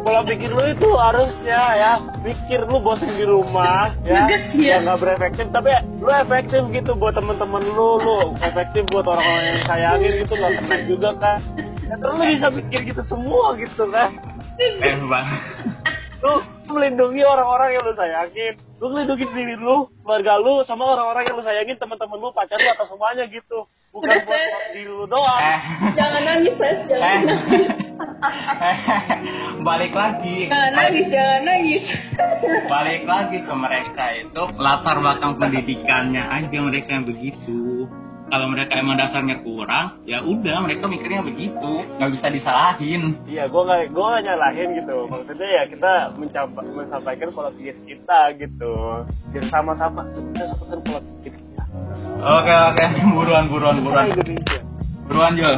Pola 0.00 0.24
pikir 0.24 0.48
lu 0.48 0.64
itu 0.72 0.88
harusnya 0.96 1.60
ya 1.76 1.92
pikir 2.24 2.64
lu 2.64 2.80
bosan 2.80 3.12
di 3.16 3.24
rumah 3.28 3.92
ya. 4.04 4.24
Dia. 4.28 4.38
ya 4.56 4.76
nggak 4.84 4.98
berefektif. 5.00 5.46
Tapi 5.52 5.70
lu 6.00 6.08
efektif 6.08 6.62
gitu 6.72 6.92
buat 6.96 7.12
temen-temen 7.16 7.62
lu 7.72 8.00
lu 8.00 8.18
efektif 8.40 8.82
buat 8.92 9.04
orang-orang 9.04 9.44
yang 9.44 9.62
sayangin 9.68 10.12
gitu 10.24 10.32
nggak 10.36 10.52
kena 10.60 10.76
juga 10.88 11.10
kan. 11.20 11.38
Ya, 11.84 11.94
terus 11.98 12.14
lu 12.16 12.24
bisa 12.24 12.48
pikir 12.54 12.80
gitu 12.94 13.02
semua 13.08 13.58
gitu 13.58 13.84
kan. 13.92 14.10
Eh 14.60 14.92
bang, 15.08 15.26
lu 16.20 16.32
melindungi 16.68 17.24
orang-orang 17.24 17.76
yang 17.76 17.82
lu 17.84 17.92
sayangin. 17.96 18.54
Lu 18.80 18.92
melindungi 18.92 19.26
diri 19.36 19.56
lu 19.56 19.88
keluarga 20.04 20.40
lu 20.40 20.64
sama 20.64 20.96
orang-orang 20.96 21.28
yang 21.28 21.36
lu 21.36 21.44
sayangin 21.44 21.76
teman-teman 21.76 22.16
lu 22.16 22.28
pacar 22.32 22.56
lu 22.56 22.68
atau 22.72 22.88
semuanya 22.88 23.28
gitu 23.28 23.68
bukan 23.90 24.06
Udah, 24.06 24.22
buat 24.22 24.50
diri 24.70 24.86
lu 24.86 25.06
doang. 25.10 25.40
Eh, 25.42 25.60
jangan 25.98 26.22
nangis 26.22 26.54
Mas 26.54 26.70
eh, 26.70 26.78
jangan 26.86 27.20
nangis. 27.26 27.66
Balik 29.68 29.92
lagi. 29.92 30.36
jangan 30.46 30.72
nangis 30.72 31.06
jangan 31.10 31.40
nangis. 31.42 31.82
Balik 32.70 33.02
lagi 33.04 33.38
ke 33.42 33.54
mereka 33.54 34.04
itu 34.14 34.42
latar 34.56 34.96
belakang 35.02 35.32
pendidikannya 35.36 36.22
aja 36.22 36.58
mereka 36.62 36.88
yang 36.94 37.06
begitu. 37.06 37.90
Kalau 38.30 38.46
mereka 38.46 38.78
emang 38.78 38.94
dasarnya 38.94 39.42
kurang 39.42 40.06
ya 40.06 40.22
udah 40.22 40.62
mereka 40.62 40.86
mikirnya 40.86 41.26
begitu. 41.26 41.82
Nggak 41.98 42.10
bisa 42.14 42.26
disalahin. 42.30 43.18
Iya, 43.26 43.50
gue 43.50 43.62
gak, 43.66 43.90
gua 43.90 44.06
gak 44.14 44.22
nyalahin 44.22 44.68
gitu. 44.78 45.10
Maksudnya 45.10 45.48
ya 45.50 45.62
kita 45.66 45.92
mencapa, 46.14 46.62
menyampaikan 46.62 47.34
pola 47.34 47.50
pikir 47.50 47.74
kita 47.90 48.20
gitu. 48.38 49.02
Biar 49.34 49.44
sama-sama 49.50 50.06
kita 50.14 50.46
satukan 50.46 50.78
pola 50.86 51.00
pikir 51.02 51.34
kita. 51.34 51.49
Oke 52.20 52.54
oke 52.72 52.84
buruan 53.16 53.44
buruan 53.48 53.76
buruan 53.80 54.04
Indonesia. 54.12 54.60
buruan 55.08 55.32
Jul 55.36 55.56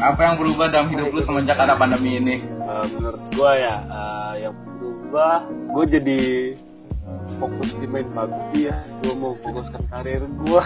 apa 0.00 0.20
yang 0.24 0.34
berubah 0.40 0.66
dalam 0.72 0.88
hidup 0.88 1.12
lu 1.12 1.20
semenjak 1.24 1.60
ada 1.60 1.76
pandemi 1.76 2.16
ini 2.16 2.36
Eh, 2.70 2.86
menurut 2.94 3.22
gue 3.34 3.52
ya, 3.58 3.76
eh, 3.82 4.32
yang 4.46 4.54
berubah, 4.78 5.42
gue 5.74 5.84
jadi 5.90 6.20
fokus 7.42 7.70
di 7.82 7.86
main 7.90 8.06
PUBG 8.14 8.50
ya. 8.70 8.78
Gue 9.02 9.14
mau 9.18 9.34
fokuskan 9.42 9.82
karir 9.90 10.22
gue. 10.22 10.62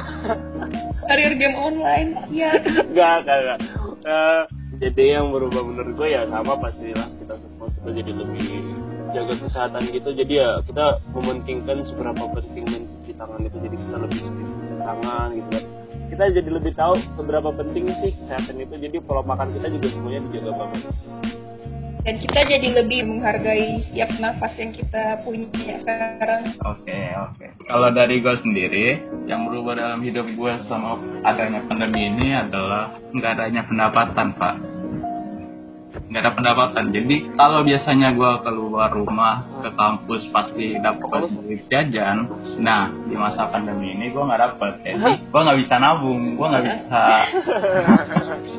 karir 1.09 1.33
game 1.41 1.57
online 1.57 2.29
ya 2.29 2.61
Enggak, 2.61 3.25
enggak, 3.25 3.39
enggak. 3.41 3.59
Eh, 4.05 4.43
jadi 4.85 5.05
yang 5.17 5.33
berubah 5.33 5.65
menurut 5.65 5.97
gue 5.97 6.09
ya 6.13 6.29
sama 6.29 6.61
pastilah 6.61 7.09
kita 7.17 7.35
semua 7.41 7.67
kita 7.73 7.91
jadi 8.05 8.13
lebih 8.13 8.49
jaga 9.15 9.35
kesehatan 9.41 9.83
gitu 9.95 10.09
jadi 10.13 10.35
ya 10.35 10.51
kita 10.67 10.85
mementingkan 11.15 11.87
seberapa 11.89 12.25
penting 12.37 12.65
mencuci 12.69 13.13
tangan 13.15 13.41
itu 13.47 13.57
jadi 13.65 13.77
kita 13.79 13.97
lebih 14.03 14.21
tangan 14.85 15.29
gitu 15.33 15.49
kan 15.57 15.65
kita 16.13 16.25
jadi 16.31 16.51
lebih 16.53 16.73
tahu 16.77 16.95
seberapa 17.17 17.51
penting 17.57 17.91
sih 18.05 18.13
kesehatan 18.15 18.61
itu 18.61 18.75
jadi 18.77 18.97
pola 19.03 19.25
makan 19.25 19.51
kita 19.57 19.67
juga 19.73 19.87
semuanya 19.91 20.21
dijaga 20.31 20.53
banget 20.55 20.95
dan 22.05 22.15
kita 22.21 22.41
jadi 22.45 22.69
lebih 22.85 23.01
menghargai 23.09 23.81
setiap 23.89 24.11
nafas 24.21 24.53
yang 24.61 24.77
kita 24.77 25.25
punya 25.25 25.49
sekarang 25.81 26.53
Oke 26.61 27.01
oke. 27.17 27.47
Kalau 27.65 27.89
dari 27.97 28.21
gue 28.21 28.37
sendiri, 28.45 28.87
yang 29.25 29.49
berubah 29.49 29.73
dalam 29.73 30.05
hidup 30.05 30.29
gue 30.37 30.53
sama 30.69 31.01
adanya 31.25 31.65
pandemi 31.65 32.13
ini 32.13 32.37
adalah 32.37 32.93
nggak 33.09 33.33
adanya 33.41 33.65
pendapatan 33.65 34.37
pak. 34.37 34.55
Nggak 36.15 36.31
ada 36.31 36.39
pendapatan. 36.39 36.95
Jadi 36.95 37.17
kalau 37.35 37.67
biasanya 37.67 38.15
gue 38.15 38.33
keluar 38.47 38.87
rumah 38.95 39.43
ke 39.67 39.75
kampus 39.75 40.31
pasti 40.31 40.79
dapat 40.79 41.27
duit 41.27 41.67
jajan. 41.67 42.31
Nah 42.63 42.87
di 43.11 43.19
masa 43.19 43.51
pandemi 43.51 43.99
ini 43.99 44.15
gue 44.15 44.23
nggak 44.23 44.39
dapet. 44.39 44.73
Jadi 44.87 45.11
gue 45.27 45.41
nggak 45.43 45.59
bisa 45.67 45.75
nabung. 45.83 46.39
Gue 46.39 46.47
nggak 46.47 46.65
bisa. 46.71 47.03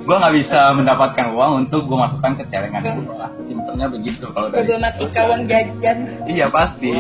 gue 0.04 0.16
nggak 0.20 0.36
bisa 0.36 0.60
mendapatkan 0.76 1.32
uang 1.32 1.52
untuk 1.64 1.88
gue 1.88 1.96
masukkan 1.96 2.36
ke 2.36 2.44
celengan 2.52 2.84
gue. 2.84 3.28
Simpelnya 3.48 3.88
begitu 3.88 4.26
kalau 4.36 4.52
dari. 4.52 4.60
problematika 4.68 5.20
uang 5.24 5.44
jajan 5.48 5.98
Iya 6.28 6.52
pasti. 6.52 6.92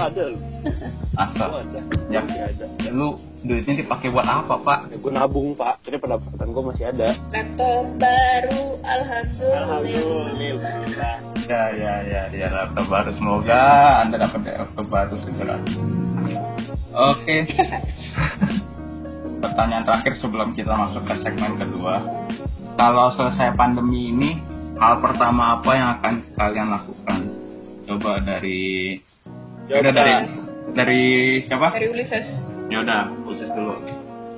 Asal. 1.19 1.49
Ya. 2.07 2.23
lu 2.95 3.19
duitnya 3.45 3.85
dipakai 3.85 4.09
buat 4.09 4.25
apa 4.25 4.57
pak? 4.57 4.79
Ya, 4.89 4.97
gue 4.97 5.11
nabung 5.13 5.53
pak. 5.53 5.77
Jadi 5.85 6.01
pendapatan 6.01 6.49
gue 6.49 6.63
masih 6.65 6.85
ada. 6.89 7.09
Laptop 7.29 7.85
baru 8.01 8.63
alhamdulillah. 8.81 9.61
Alhamdulillah 9.61 11.17
ya 11.45 11.63
ya 11.77 11.93
ya 12.01 12.21
ya 12.33 12.47
laptop 12.49 12.85
baru. 12.89 13.11
Semoga 13.13 13.61
anda 14.01 14.17
dapat 14.17 14.41
laptop 14.49 14.87
baru 14.89 15.15
segera. 15.21 15.55
Oke. 16.95 17.37
Pertanyaan 19.45 19.85
terakhir 19.85 20.13
sebelum 20.17 20.57
kita 20.57 20.73
masuk 20.73 21.05
ke 21.05 21.13
segmen 21.21 21.53
kedua. 21.61 22.01
Kalau 22.75 23.13
selesai 23.13 23.53
pandemi 23.55 24.09
ini 24.09 24.41
hal 24.81 24.99
pertama 24.99 25.61
apa 25.61 25.71
yang 25.77 25.89
akan 26.01 26.13
kalian 26.33 26.67
lakukan? 26.73 27.19
Coba 27.85 28.25
dari 28.25 28.97
ya 29.69 29.85
udah 29.85 29.93
dari 29.93 30.13
dari 30.73 31.03
siapa? 31.45 31.77
Dari 31.77 31.87
Ulysses 31.93 32.54
ya 32.69 32.77
udah 32.81 33.03
khusus 33.25 33.49
dulu. 33.53 33.75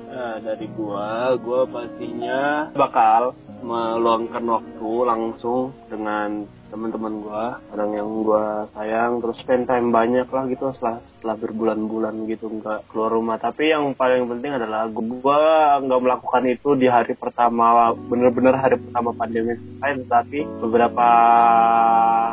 Nah, 0.08 0.36
dari 0.42 0.66
gua, 0.74 1.36
gua 1.40 1.62
pastinya 1.68 2.72
bakal 2.74 3.36
meluangkan 3.62 4.44
waktu 4.46 4.92
langsung 5.04 5.74
dengan 5.88 6.46
teman-teman 6.68 7.14
gua, 7.24 7.44
orang 7.72 7.90
yang 7.96 8.08
gua 8.24 8.68
sayang, 8.76 9.20
terus 9.24 9.40
spend 9.40 9.64
time 9.64 9.88
banyak 9.88 10.28
lah 10.28 10.44
gitu 10.48 10.72
setelah 10.76 11.00
setelah 11.18 11.36
berbulan-bulan 11.40 12.14
gitu 12.28 12.46
nggak 12.48 12.92
keluar 12.92 13.10
rumah. 13.12 13.36
Tapi 13.40 13.72
yang 13.72 13.96
paling 13.96 14.28
penting 14.28 14.56
adalah 14.56 14.86
gua 14.92 15.80
nggak 15.80 16.02
melakukan 16.04 16.44
itu 16.48 16.76
di 16.76 16.86
hari 16.86 17.16
pertama, 17.16 17.92
bener-bener 17.96 18.54
hari 18.56 18.76
pertama 18.76 19.10
pandemi 19.16 19.56
selesai, 19.56 20.04
tetapi 20.04 20.40
beberapa 20.62 21.08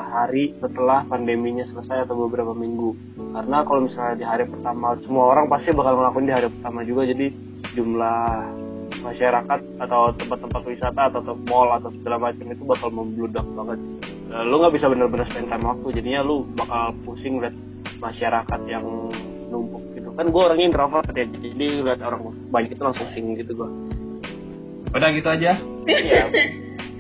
hari 0.05 0.55
setelah 0.59 1.07
pandeminya 1.07 1.65
selesai 1.71 2.05
atau 2.05 2.27
beberapa 2.27 2.51
minggu. 2.51 2.95
Karena 3.35 3.67
kalau 3.67 3.87
misalnya 3.87 4.15
di 4.15 4.25
hari 4.27 4.45
pertama 4.47 4.95
semua 5.03 5.31
orang 5.35 5.51
pasti 5.51 5.75
bakal 5.75 5.99
ngelakuin 5.99 6.27
di 6.27 6.35
hari 6.35 6.47
pertama 6.51 6.79
juga, 6.87 7.01
jadi 7.07 7.27
jumlah 7.75 8.23
masyarakat 9.05 9.59
atau 9.77 10.01
tempat-tempat 10.17 10.61
wisata 10.65 11.01
atau 11.13 11.35
mall 11.45 11.69
atau 11.77 11.93
segala 11.99 12.17
macam 12.31 12.45
itu 12.49 12.63
bakal 12.65 12.89
membludak 12.89 13.45
banget. 13.53 13.79
Eh, 14.35 14.43
lu 14.43 14.59
nggak 14.59 14.75
bisa 14.75 14.91
benar-benar 14.91 15.31
spend 15.31 15.47
time 15.47 15.63
waktu, 15.63 15.87
jadinya 15.95 16.19
lu 16.19 16.43
bakal 16.51 16.91
pusing 17.01 17.39
liat 17.39 17.55
masyarakat 17.97 18.59
yang 18.67 18.83
numpuk 19.47 19.79
gitu. 19.95 20.11
Kan 20.11 20.27
gue 20.27 20.41
orangnya 20.43 20.65
introvert 20.67 21.07
ya, 21.09 21.23
jadi 21.23 21.55
liat 21.81 21.99
orang 21.99 22.21
banyak 22.51 22.75
itu 22.75 22.83
langsung 22.83 23.07
pusing 23.07 23.35
gitu 23.35 23.55
gue. 23.55 23.69
udah 24.91 25.11
gitu 25.11 25.27
aja 25.27 25.59
Iya, 25.83 26.23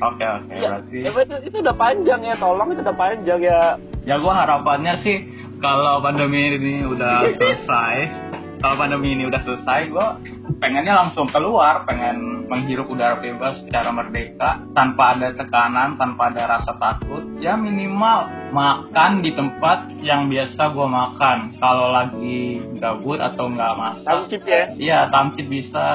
Oke 0.03 0.19
oke 0.21 0.51
Ya, 0.51 0.67
berarti. 0.67 0.97
ya, 0.99 1.11
itu, 1.15 1.35
itu 1.47 1.57
udah 1.59 1.75
panjang 1.75 2.21
ya, 2.21 2.35
tolong 2.35 2.67
itu 2.71 2.83
udah 2.83 2.95
panjang 2.95 3.39
ya. 3.39 3.59
Ya 4.03 4.15
gue 4.15 4.33
harapannya 4.33 4.93
sih 4.99 5.17
kalau 5.57 5.99
pandemi 5.99 6.51
ini 6.51 6.83
udah 6.83 7.23
selesai, 7.33 7.95
kalau 8.59 8.75
pandemi 8.75 9.11
ini 9.11 9.23
udah 9.25 9.41
selesai, 9.41 9.79
gue 9.87 10.07
pengennya 10.65 10.97
langsung 10.97 11.29
keluar, 11.29 11.85
pengen 11.85 12.49
menghirup 12.49 12.89
udara 12.89 13.21
bebas 13.21 13.61
secara 13.61 13.93
merdeka, 13.93 14.65
tanpa 14.73 15.13
ada 15.13 15.29
tekanan, 15.37 15.93
tanpa 16.01 16.33
ada 16.33 16.57
rasa 16.57 16.73
takut. 16.81 17.21
Ya 17.37 17.53
minimal 17.53 18.49
makan 18.49 19.21
di 19.21 19.29
tempat 19.37 19.93
yang 20.01 20.25
biasa 20.25 20.73
gue 20.73 20.87
makan. 20.89 21.37
Kalau 21.61 21.93
lagi 21.93 22.65
gabut 22.81 23.21
atau 23.21 23.45
nggak 23.53 23.73
masak, 23.77 24.09
Tamcip 24.09 24.41
ya. 24.49 24.63
Iya, 24.73 24.99
tamcip 25.13 25.45
bisa 25.45 25.87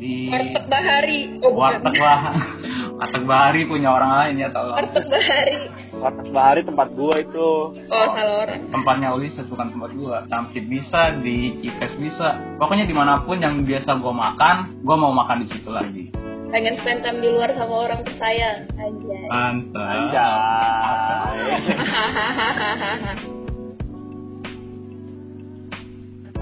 di 0.00 0.32
Warteg 0.32 0.64
Bahari. 0.72 1.20
Oh, 1.44 1.52
warteg 1.52 1.94
bah 2.00 2.20
warteg 3.00 3.24
bahari 3.28 3.60
punya 3.68 3.92
orang 3.92 4.12
lain 4.24 4.40
ya 4.40 4.48
tolong. 4.48 4.76
Warteg 4.80 5.04
Bahari. 5.12 5.56
Warteg 6.04 6.28
Bahari 6.36 6.60
tempat 6.68 6.92
gua 6.92 7.16
itu. 7.16 7.72
Oh, 7.88 8.06
salah 8.12 8.44
orang. 8.44 8.68
tempatnya 8.68 9.16
Ulysses 9.16 9.48
bukan 9.48 9.72
tempat 9.72 9.90
gua 9.96 10.28
Tamsit 10.28 10.68
bisa 10.68 11.16
di 11.24 11.56
Cikes 11.64 11.96
bisa 11.96 12.36
pokoknya 12.60 12.84
di 12.84 12.92
mana 12.92 13.24
pun 13.24 13.40
yang 13.40 13.64
biasa 13.64 13.96
gua 14.04 14.12
makan 14.12 14.84
gua 14.84 15.00
mau 15.00 15.16
makan 15.16 15.48
di 15.48 15.48
situ 15.48 15.72
lagi 15.72 16.12
Pengen 16.52 16.76
spend 16.78 17.02
time 17.02 17.18
di 17.18 17.34
luar 17.34 17.50
sama 17.58 17.82
orang 17.82 18.06
tersayang. 18.06 18.70
Anjay. 18.78 19.26
mantap 19.26 19.90
Anjay. 19.90 21.66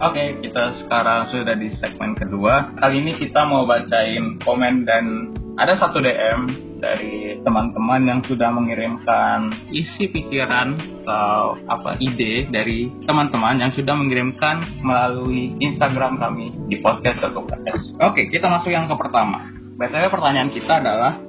Oke, 0.04 0.36
kita 0.44 0.84
sekarang 0.84 1.32
sudah 1.32 1.56
di 1.56 1.72
segmen 1.80 2.12
kedua. 2.12 2.76
Kali 2.76 3.00
ini 3.00 3.16
kita 3.16 3.48
mau 3.48 3.64
bacain 3.64 4.36
komen 4.44 4.84
dan 4.84 5.32
ada 5.56 5.76
satu 5.76 6.00
DM 6.00 6.40
dari 6.80 7.38
teman-teman 7.44 8.02
yang 8.08 8.20
sudah 8.24 8.50
mengirimkan 8.50 9.52
isi 9.70 10.08
pikiran 10.08 10.74
atau 11.04 11.60
apa 11.68 12.00
ide 12.00 12.48
dari 12.48 12.88
teman-teman 13.04 13.60
yang 13.60 13.70
sudah 13.76 13.92
mengirimkan 13.92 14.80
melalui 14.80 15.52
Instagram 15.60 16.16
kami 16.18 16.50
di 16.66 16.80
podcast 16.80 17.20
podcast. 17.20 17.84
Oke, 18.00 18.32
kita 18.32 18.48
masuk 18.48 18.72
yang 18.72 18.88
ke 18.88 18.96
pertama. 18.96 19.44
BTW 19.76 20.08
pertanyaan 20.08 20.50
kita 20.50 20.80
adalah 20.80 21.20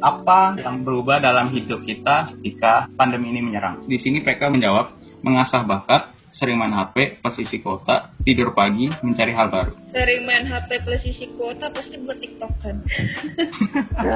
apa 0.00 0.56
yang 0.60 0.84
berubah 0.84 1.20
dalam 1.20 1.52
hidup 1.52 1.84
kita 1.84 2.32
ketika 2.36 2.88
pandemi 2.96 3.32
ini 3.32 3.44
menyerang? 3.44 3.84
Di 3.84 4.00
sini 4.00 4.24
PK 4.24 4.52
menjawab 4.52 4.92
mengasah 5.20 5.64
bakat, 5.64 6.15
sering 6.36 6.60
main 6.60 6.72
HP, 6.72 7.20
posisi 7.20 7.58
kota, 7.58 8.12
tidur 8.20 8.52
pagi, 8.52 8.92
mencari 9.00 9.32
hal 9.32 9.48
baru. 9.48 9.72
Sering 9.88 10.28
main 10.28 10.44
HP 10.44 10.84
plus 10.84 11.02
isi 11.02 11.32
kuota 11.34 11.72
pasti 11.72 11.96
buat 11.96 12.20
TikTok 12.20 12.52
kan. 12.60 12.76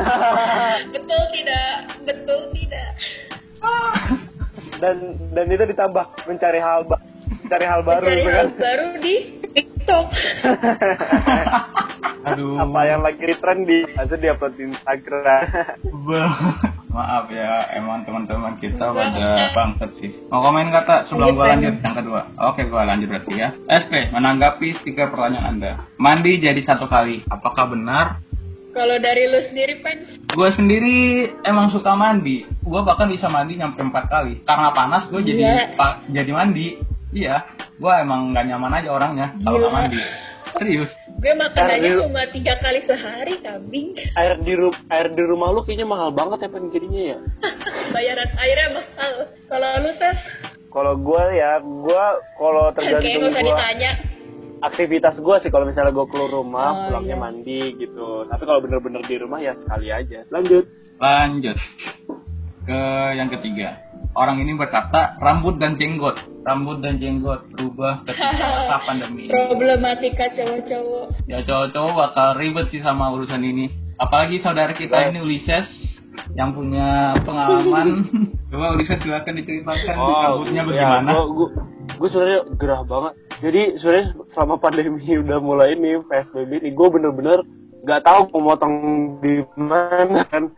Betul 0.95 1.23
tidak? 1.33 1.73
Betul 2.05 2.41
tidak? 2.53 2.91
dan 4.81 4.97
dan 5.37 5.47
itu 5.53 5.65
ditambah 5.69 6.05
mencari 6.25 6.57
hal 6.57 6.89
ba- 6.89 7.05
mencari 7.45 7.67
hal 7.69 7.81
baru 7.85 8.05
Mencari 8.09 8.17
gitu 8.17 8.31
hal 8.33 8.49
kan. 8.49 8.57
baru 8.57 8.89
di 8.97 9.15
TikTok. 9.53 10.07
Aduh. 12.33 12.57
Apa 12.61 12.81
yang 12.85 13.01
lagi 13.01 13.33
tren 13.41 13.65
di 13.65 13.79
diupload 13.91 14.55
di 14.57 14.65
Instagram. 14.73 15.41
Maaf 16.91 17.31
ya, 17.31 17.71
emang 17.79 18.03
teman-teman 18.03 18.59
kita 18.59 18.91
pada 18.91 19.55
bangsat 19.55 19.95
sih. 19.97 20.11
Mau 20.27 20.43
komen 20.43 20.75
kata 20.75 21.07
sebelum 21.07 21.39
gua 21.39 21.55
lanjut 21.55 21.79
yang 21.79 21.95
kedua. 21.95 22.21
Oke, 22.51 22.67
gua 22.67 22.83
lanjut 22.83 23.07
berarti 23.07 23.33
ya. 23.33 23.55
SP, 23.71 24.11
menanggapi 24.11 24.83
tiga 24.83 25.07
pertanyaan 25.07 25.55
Anda. 25.55 25.87
Mandi 25.97 26.43
jadi 26.43 26.59
satu 26.61 26.91
kali. 26.91 27.23
Apakah 27.31 27.71
benar? 27.71 28.19
Kalau 28.71 28.99
dari 28.99 29.27
lu 29.27 29.39
sendiri, 29.51 29.83
Pens? 29.83 30.07
Gue 30.31 30.51
sendiri 30.55 31.27
emang 31.43 31.75
suka 31.75 31.95
mandi. 31.95 32.47
Gue 32.63 32.81
bahkan 32.83 33.11
bisa 33.11 33.27
mandi 33.27 33.59
nyampe 33.59 33.83
empat 33.83 34.07
kali. 34.07 34.47
Karena 34.47 34.71
panas, 34.71 35.11
gue 35.11 35.23
jadi 35.23 35.75
pa- 35.75 36.07
jadi 36.07 36.31
mandi. 36.31 36.79
Iya, 37.11 37.51
gue 37.75 37.93
emang 37.99 38.31
nggak 38.31 38.47
nyaman 38.47 38.79
aja 38.79 38.91
orangnya 38.95 39.27
kalau 39.43 39.59
nggak 39.59 39.71
Gila. 39.71 39.79
mandi. 39.91 39.99
Serius. 40.59 40.91
Gue 41.21 41.35
makan 41.37 41.65
aja 41.71 41.89
cuma 42.03 42.23
tiga 42.33 42.55
kali 42.59 42.81
sehari, 42.89 43.35
kambing. 43.45 43.95
air 44.21 44.35
di 44.41 44.53
ru 44.57 44.73
air 44.89 45.13
di 45.13 45.23
rumah 45.23 45.55
lu 45.55 45.63
kayaknya 45.63 45.87
mahal 45.87 46.11
banget 46.11 46.47
ya 46.47 46.49
pen 46.51 46.73
jadinya 46.73 47.03
ya. 47.15 47.19
Bayaran 47.95 48.31
airnya 48.41 48.69
mahal. 48.83 49.13
Kalau 49.47 49.71
lu, 49.85 49.91
Tes? 50.01 50.19
Kalau 50.71 50.93
gua 50.99 51.23
ya, 51.35 51.59
gua 51.63 52.05
kalau 52.39 52.65
tergantung 52.75 53.31
gua 53.31 53.43
ditanya. 53.43 53.93
aktivitas 54.61 55.17
gua 55.19 55.41
sih 55.41 55.51
kalau 55.51 55.67
misalnya 55.67 55.91
gua 55.91 56.07
keluar 56.07 56.31
rumah, 56.31 56.69
Oh, 56.71 56.81
pulangnya 56.91 57.17
iya. 57.17 57.23
mandi 57.23 57.61
gitu. 57.81 58.29
Tapi 58.29 58.43
kalau 58.45 58.61
bener-bener 58.63 59.03
di 59.07 59.17
rumah 59.19 59.41
ya 59.41 59.55
sekali 59.57 59.89
aja. 59.91 60.23
Lanjut. 60.31 60.67
Lanjut 61.01 61.57
ke 62.67 62.81
yang 63.19 63.29
ketiga. 63.35 63.69
Orang 64.11 64.43
ini 64.43 64.59
berkata 64.59 65.15
rambut 65.23 65.63
dan 65.63 65.79
jenggot, 65.79 66.19
rambut 66.43 66.83
dan 66.83 66.99
jenggot 66.99 67.47
berubah 67.55 68.03
ketika 68.11 68.35
masa 68.43 68.77
pandemi. 68.83 69.31
Problematika 69.31 70.27
cowok-cowok. 70.35 71.07
Ya 71.31 71.39
cowok-cowok 71.47 71.93
bakal 71.95 72.29
ribet 72.43 72.67
sih 72.75 72.83
sama 72.83 73.15
urusan 73.15 73.43
ini. 73.47 73.71
Apalagi 74.01 74.43
saudara 74.43 74.75
kita 74.75 75.15
ini 75.15 75.23
Ulises 75.23 75.71
yang 76.35 76.59
punya 76.59 77.15
pengalaman. 77.23 78.11
Coba 78.51 78.75
Ulises 78.75 78.99
silakan 78.99 79.35
diceritakan 79.39 79.95
rambutnya 79.95 80.63
bagaimana. 80.67 81.07
Ya, 81.07 81.15
gua, 81.15 81.25
gua, 81.31 81.49
gua 81.95 82.09
sebenarnya 82.11 82.41
gerah 82.59 82.83
banget. 82.83 83.15
Jadi 83.41 83.63
sebenarnya 83.81 84.07
selama 84.37 84.55
pandemi 84.61 85.07
udah 85.25 85.39
mulai 85.41 85.79
ini 85.79 86.03
PSBB 86.05 86.51
ini, 86.61 86.71
gue 86.77 86.89
bener-bener 86.93 87.41
nggak 87.81 88.05
tahu 88.05 88.21
mau 88.37 88.53
motong 88.53 88.75
di 89.25 89.41
mana 89.57 90.29
kan 90.29 90.53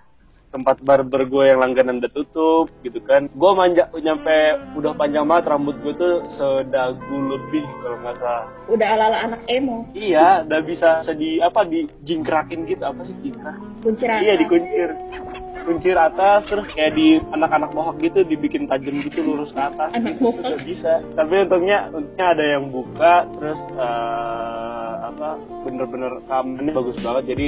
tempat 0.52 0.76
barber 0.84 1.24
gue 1.24 1.44
yang 1.48 1.64
langganan 1.64 1.98
udah 2.04 2.12
tutup 2.12 2.68
gitu 2.84 3.00
kan. 3.08 3.26
Gue 3.32 3.50
manja 3.56 3.88
nyampe 3.96 4.60
udah 4.76 4.92
panjang 4.92 5.24
banget 5.24 5.48
rambut 5.48 5.76
gue 5.80 5.94
tuh 5.96 6.14
sedagu 6.36 7.16
lebih 7.32 7.64
kalau 7.80 7.96
nggak 8.04 8.16
salah. 8.20 8.46
Udah 8.68 8.88
ala-ala 8.92 9.18
anak 9.32 9.40
emo. 9.48 9.88
iya 9.96 10.44
udah 10.44 10.60
bisa 10.62 11.00
bisa 11.02 11.14
di 11.16 11.40
apa 11.40 11.64
di 11.64 11.88
jingkrakin 12.04 12.68
gitu. 12.68 12.84
Apa 12.84 13.00
sih 13.08 13.16
jingkrak? 13.24 13.56
Kunciran. 13.80 14.20
iya 14.20 14.34
dikuncir. 14.36 14.88
Kuncir 15.62 15.94
atas 15.94 16.42
terus 16.50 16.66
kayak 16.74 16.92
di 16.98 17.22
anak-anak 17.32 17.70
mohawk 17.72 17.96
gitu 18.02 18.26
dibikin 18.26 18.66
tajam 18.66 18.98
gitu 19.06 19.22
lurus 19.24 19.54
ke 19.54 19.62
atas. 19.62 19.90
Anak 19.94 20.18
gitu, 20.18 20.54
bisa. 20.66 21.00
Tapi 21.14 21.34
untungnya 21.48 21.88
untungnya 21.94 22.26
ada 22.34 22.44
yang 22.44 22.64
buka 22.68 23.14
terus 23.38 23.60
eh, 23.78 24.81
apa 25.02 25.34
bener-bener 25.66 26.22
kamarnya 26.30 26.72
bagus 26.72 26.96
banget. 27.02 27.24
Jadi 27.34 27.46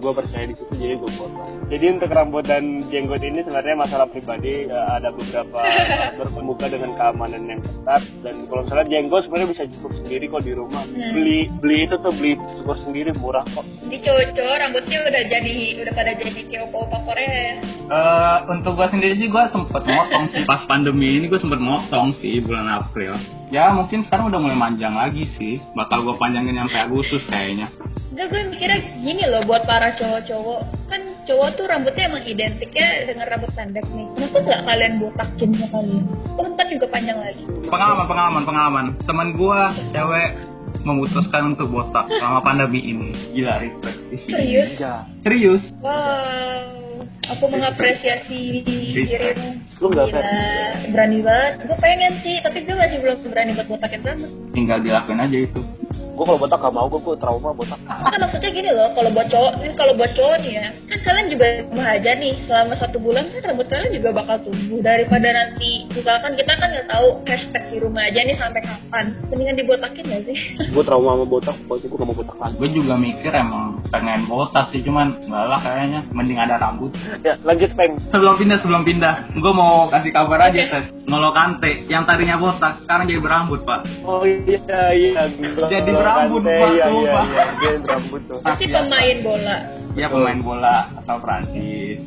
gue 0.00 0.12
percaya 0.16 0.44
di 0.48 0.54
situ 0.56 0.72
jadi 0.74 0.94
gue 0.96 1.10
potong 1.20 1.56
jadi 1.66 1.98
untuk 1.98 2.14
rambut 2.14 2.46
dan 2.46 2.86
jenggot 2.94 3.18
ini 3.26 3.42
sebenarnya 3.42 3.74
masalah 3.74 4.06
pribadi. 4.06 4.70
Eh, 4.70 4.86
ada 4.86 5.10
beberapa 5.10 5.58
bermuka 6.22 6.70
dengan 6.70 6.94
keamanan 6.94 7.42
yang 7.50 7.60
ketat. 7.62 8.02
Dan 8.22 8.46
kalau 8.46 8.62
misalnya 8.62 8.86
jenggot 8.86 9.26
sebenarnya 9.26 9.48
bisa 9.50 9.62
cukur 9.74 9.92
sendiri 9.98 10.24
kok 10.30 10.46
di 10.46 10.52
rumah. 10.54 10.84
Hmm. 10.86 11.12
beli 11.12 11.50
beli 11.58 11.78
itu 11.90 11.98
tuh 11.98 12.14
beli 12.14 12.38
cukur 12.62 12.76
sendiri 12.86 13.10
murah 13.18 13.42
kok. 13.50 13.66
Di 13.90 13.98
cowok 13.98 14.56
rambutnya 14.62 14.98
udah 15.10 15.22
jadi 15.26 15.54
udah 15.82 15.92
pada 15.92 16.12
jadi 16.14 16.40
kayak 16.46 16.62
opa-opa 16.70 16.98
Korea 17.02 17.34
ya. 17.34 17.54
Eh, 17.86 18.38
untuk 18.54 18.72
gua 18.78 18.88
sendiri 18.94 19.14
sih 19.18 19.26
gua 19.26 19.50
sempet 19.50 19.82
motong 19.82 20.24
sih. 20.30 20.42
Pas 20.46 20.62
pandemi 20.70 21.18
ini 21.18 21.26
gua 21.26 21.42
sempet 21.42 21.58
motong 21.58 22.14
sih 22.22 22.38
bulan 22.46 22.70
April. 22.78 23.18
Ya 23.46 23.70
mungkin 23.70 24.02
sekarang 24.02 24.34
udah 24.34 24.40
mulai 24.42 24.58
manjang 24.58 24.98
lagi 24.98 25.26
sih. 25.38 25.62
Bakal 25.78 26.02
gua 26.02 26.18
panjangin 26.18 26.58
sampai 26.66 26.80
Agustus 26.82 27.22
kayaknya. 27.30 27.70
Enggak 28.16 28.26
gue 28.32 28.42
mikirnya 28.48 28.80
gini 29.04 29.22
loh 29.28 29.44
buat 29.44 29.68
para 29.68 29.92
cowok-cowok 29.92 30.88
kan 30.88 31.00
cowok 31.28 31.48
tuh 31.52 31.68
rambutnya 31.68 32.08
emang 32.08 32.24
identiknya 32.24 33.04
dengan 33.04 33.28
rambut 33.28 33.52
pendek 33.52 33.84
nih 33.92 34.08
kenapa 34.16 34.36
nggak 34.40 34.62
kalian 34.64 34.92
botakin 35.04 35.50
sekalian 35.52 36.04
Kan 36.40 36.52
kan 36.56 36.66
juga 36.72 36.86
panjang 36.88 37.18
lagi 37.20 37.44
Pengalaman, 37.68 38.06
pengalaman, 38.08 38.42
pengalaman. 38.48 38.86
Teman 39.04 39.28
gua 39.36 39.76
cewek 39.92 40.28
memutuskan 40.80 41.52
untuk 41.52 41.68
botak 41.68 42.08
selama 42.08 42.40
pandemi 42.40 42.80
ini. 42.88 43.10
Gila 43.36 43.60
respect. 43.60 43.98
serius 44.24 44.70
ya 44.80 45.04
Serius. 45.20 45.62
wow 45.84 46.85
aku 47.26 47.44
mengapresiasi 47.50 48.38
dirimu. 48.62 49.62
Lu 49.76 49.92
nggak 49.92 50.08
Gila, 50.08 50.22
berani 50.88 51.18
banget. 51.20 51.52
Gue 51.68 51.76
pengen 51.78 52.12
sih 52.24 52.40
tapi 52.40 52.64
gue 52.64 52.72
masih 52.72 52.98
belum 53.02 53.18
berani 53.28 53.52
buat 53.52 53.68
botakin 53.68 54.00
rambut 54.00 54.30
Tinggal 54.56 54.78
dilakuin 54.80 55.20
aja 55.20 55.38
itu. 55.44 55.60
gue 56.16 56.24
kalau 56.24 56.40
botak 56.40 56.64
gak 56.64 56.72
mau 56.72 56.88
gue 56.88 56.96
gue 56.96 57.16
trauma 57.20 57.52
botak. 57.52 57.76
Kan 57.84 58.16
maksudnya 58.16 58.48
gini 58.48 58.72
loh 58.72 58.88
kalau 58.96 59.12
buat 59.12 59.28
cowok 59.28 59.52
ini 59.60 59.74
kalau 59.76 59.92
buat 60.00 60.16
cowok 60.16 60.36
nih 60.40 60.52
ya 60.56 60.68
kan 60.88 60.98
kalian 61.04 61.26
juga 61.28 61.46
rumah 61.68 61.88
aja 61.92 62.10
nih 62.16 62.34
selama 62.48 62.72
satu 62.80 62.96
bulan 62.96 63.28
kan 63.36 63.52
rambut 63.52 63.68
kalian 63.68 63.92
juga 63.92 64.08
bakal 64.16 64.36
tumbuh. 64.40 64.80
Daripada 64.80 65.28
nanti 65.28 65.84
misalkan 65.92 66.32
kita 66.40 66.52
kan 66.56 66.68
nggak 66.72 66.88
tahu 66.88 67.06
hashtag 67.28 67.64
di 67.68 67.76
rumah 67.84 68.02
aja 68.08 68.20
nih 68.24 68.36
sampai 68.40 68.60
kapan. 68.64 69.04
Mendingan 69.28 69.56
dibotakin 69.60 70.04
gak 70.08 70.22
sih? 70.24 70.38
Gue 70.72 70.84
trauma 70.88 71.20
sama 71.20 71.24
botak 71.28 71.56
pokoknya 71.68 71.84
gue 71.84 71.98
gak 72.00 72.08
mau 72.08 72.16
botak 72.16 72.36
lagi. 72.40 72.56
Gue 72.56 72.68
juga 72.72 72.94
mikir 72.96 73.32
emang 73.36 73.84
pengen 73.88 74.26
botak 74.26 74.68
sih, 74.70 74.82
cuman 74.82 75.16
enggak 75.22 75.44
lah 75.46 75.60
kayaknya. 75.60 76.00
Mending 76.10 76.38
ada 76.38 76.56
rambut. 76.56 76.92
ya 77.22 77.34
lanjut 77.42 77.70
peng 77.74 77.96
Sebelum 78.08 78.36
pindah, 78.36 78.58
sebelum 78.60 78.82
pindah, 78.82 79.14
gue 79.32 79.52
mau 79.52 79.86
kasih 79.88 80.10
kabar 80.10 80.50
aja 80.50 80.60
tes. 80.68 80.86
Nolo 81.06 81.30
Kante, 81.30 81.86
yang 81.86 82.02
tadinya 82.04 82.34
botak, 82.36 82.82
sekarang 82.82 83.06
jadi 83.06 83.22
berambut 83.22 83.62
pak. 83.62 83.86
oh 84.02 84.26
iya 84.26 84.58
iya 84.90 85.22
Jadi 85.70 85.90
berambut, 85.90 86.42
Pak, 86.42 86.50
iya 86.50 86.66
iya 86.66 86.86
sumpah. 86.86 87.24
iya 87.24 87.44
dia 87.56 87.70
berambut 87.78 88.20
tuh 88.26 88.38
pasti 88.42 88.64
pemain 88.66 89.16
bola 89.22 89.56
Dia 89.94 90.06
pemain 90.10 90.40
bola 90.40 90.76
asal 90.98 91.16
Prancis. 91.22 92.02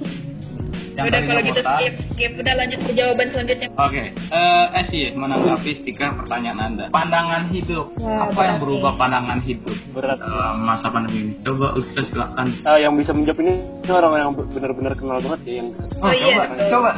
Yang 1.00 1.08
udah 1.08 1.22
kalau 1.22 1.42
gitu 1.42 1.62
skip 1.64 1.94
skip 2.12 2.32
udah 2.36 2.54
lanjut 2.54 2.80
ke 2.82 2.92
jawaban 2.94 3.28
selanjutnya 3.30 3.68
Oke, 3.74 4.04
eh 4.12 4.66
eh 4.70 4.84
sih 4.90 5.04
menanggapi 5.14 5.72
stiker 5.80 6.10
pertanyaan 6.16 6.60
Anda. 6.60 6.86
Pandangan 6.90 7.48
hidup. 7.50 7.96
Wah, 7.98 8.28
Apa 8.28 8.42
yang 8.44 8.58
berat 8.58 8.62
berubah 8.62 8.92
nih. 8.92 9.00
pandangan 9.00 9.40
hidup 9.42 9.78
Berat. 9.90 10.18
dalam 10.20 10.56
masa 10.62 10.88
pandemi 10.90 11.20
ini? 11.22 11.34
Coba 11.42 11.68
Ustaz 11.74 12.06
silakan. 12.08 12.48
Ah, 12.62 12.76
yang 12.76 12.94
bisa 12.94 13.12
menjawab 13.12 13.40
ini 13.40 13.54
orang 13.88 14.12
yang 14.14 14.32
benar-benar 14.36 14.94
kenal 14.94 15.18
banget 15.20 15.40
ya 15.42 15.54
yang 15.58 15.68
Oh, 15.98 16.12
iya, 16.12 16.26
coba, 16.28 16.44
betul. 16.46 16.68
coba, 16.70 16.92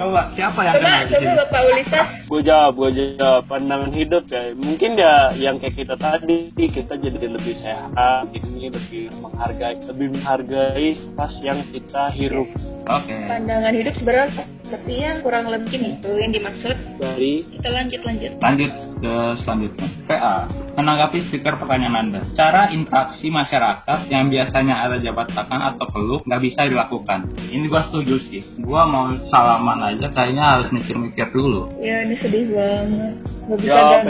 coba. 0.00 0.22
Siapa 0.32 0.60
yang 0.64 0.74
coba 0.80 0.98
coba 1.12 1.30
bapak 1.44 1.60
Ulisas 1.68 2.08
gue 2.30 2.40
jawab 2.46 2.72
gue 2.78 2.90
jawab. 3.18 3.42
Pandangan 3.50 3.92
hidup 3.92 4.24
ya. 4.30 4.42
Mungkin 4.56 4.90
ya 4.96 5.14
yang 5.36 5.60
kayak 5.60 5.76
kita 5.76 5.94
tadi 6.00 6.54
kita 6.56 6.94
jadi 6.96 7.26
lebih 7.26 7.54
sehat 7.60 8.30
ini 8.32 8.72
lebih 8.72 9.12
menghargai 9.20 9.76
lebih 9.84 10.06
menghargai 10.16 10.88
pas 11.12 11.34
yang 11.44 11.60
kita 11.68 12.14
hirup. 12.16 12.48
Oke. 12.88 13.12
pandangan 13.28 13.76
hidup 13.76 13.94
sebenarnya 14.00 14.48
seperti 14.64 14.94
yang 15.04 15.20
kurang 15.20 15.46
lebih 15.52 15.78
itu 15.98 16.10
yang 16.16 16.32
dimaksud. 16.32 16.76
Dari 16.96 17.44
kita 17.50 17.68
lanjut 17.68 18.00
lanjut. 18.06 18.32
Lanjut 18.40 18.72
ke 19.02 19.14
selanjutnya. 19.44 19.86
PA, 20.06 20.36
menanggapi 20.80 21.28
stiker 21.28 21.60
pertanyaan 21.60 21.96
Anda. 22.08 22.20
Cara 22.34 22.72
interaksi 22.72 23.28
masyarakat 23.28 24.08
yang 24.08 24.32
biasanya 24.32 24.88
ada 24.88 24.96
jabat 24.98 25.28
tangan 25.36 25.76
atau 25.76 25.86
peluk 25.92 26.24
nggak 26.24 26.42
bisa 26.42 26.64
dilakukan. 26.66 27.28
Ini 27.36 27.64
gua 27.68 27.84
setuju 27.88 28.16
sih. 28.32 28.42
Gua 28.58 28.88
mau 28.88 29.12
salaman 29.28 29.80
aja 29.84 30.08
kayaknya 30.10 30.44
harus 30.58 30.68
mikir-mikir 30.72 31.28
dulu. 31.30 31.70
ya 31.80 32.02
ini 32.04 32.16
sedih 32.18 32.48
banget 32.50 33.14
nggak 33.46 33.58
bisa 33.60 33.70
Ya, 33.70 34.00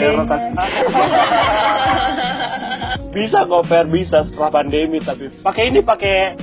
bisa 3.11 3.43
kok 3.43 3.65
fair 3.67 3.85
bisa 3.87 4.23
setelah 4.25 4.49
pandemi 4.49 4.97
tapi 4.99 5.27
pakai 5.39 5.69
ini 5.69 5.79
pakai 5.79 6.35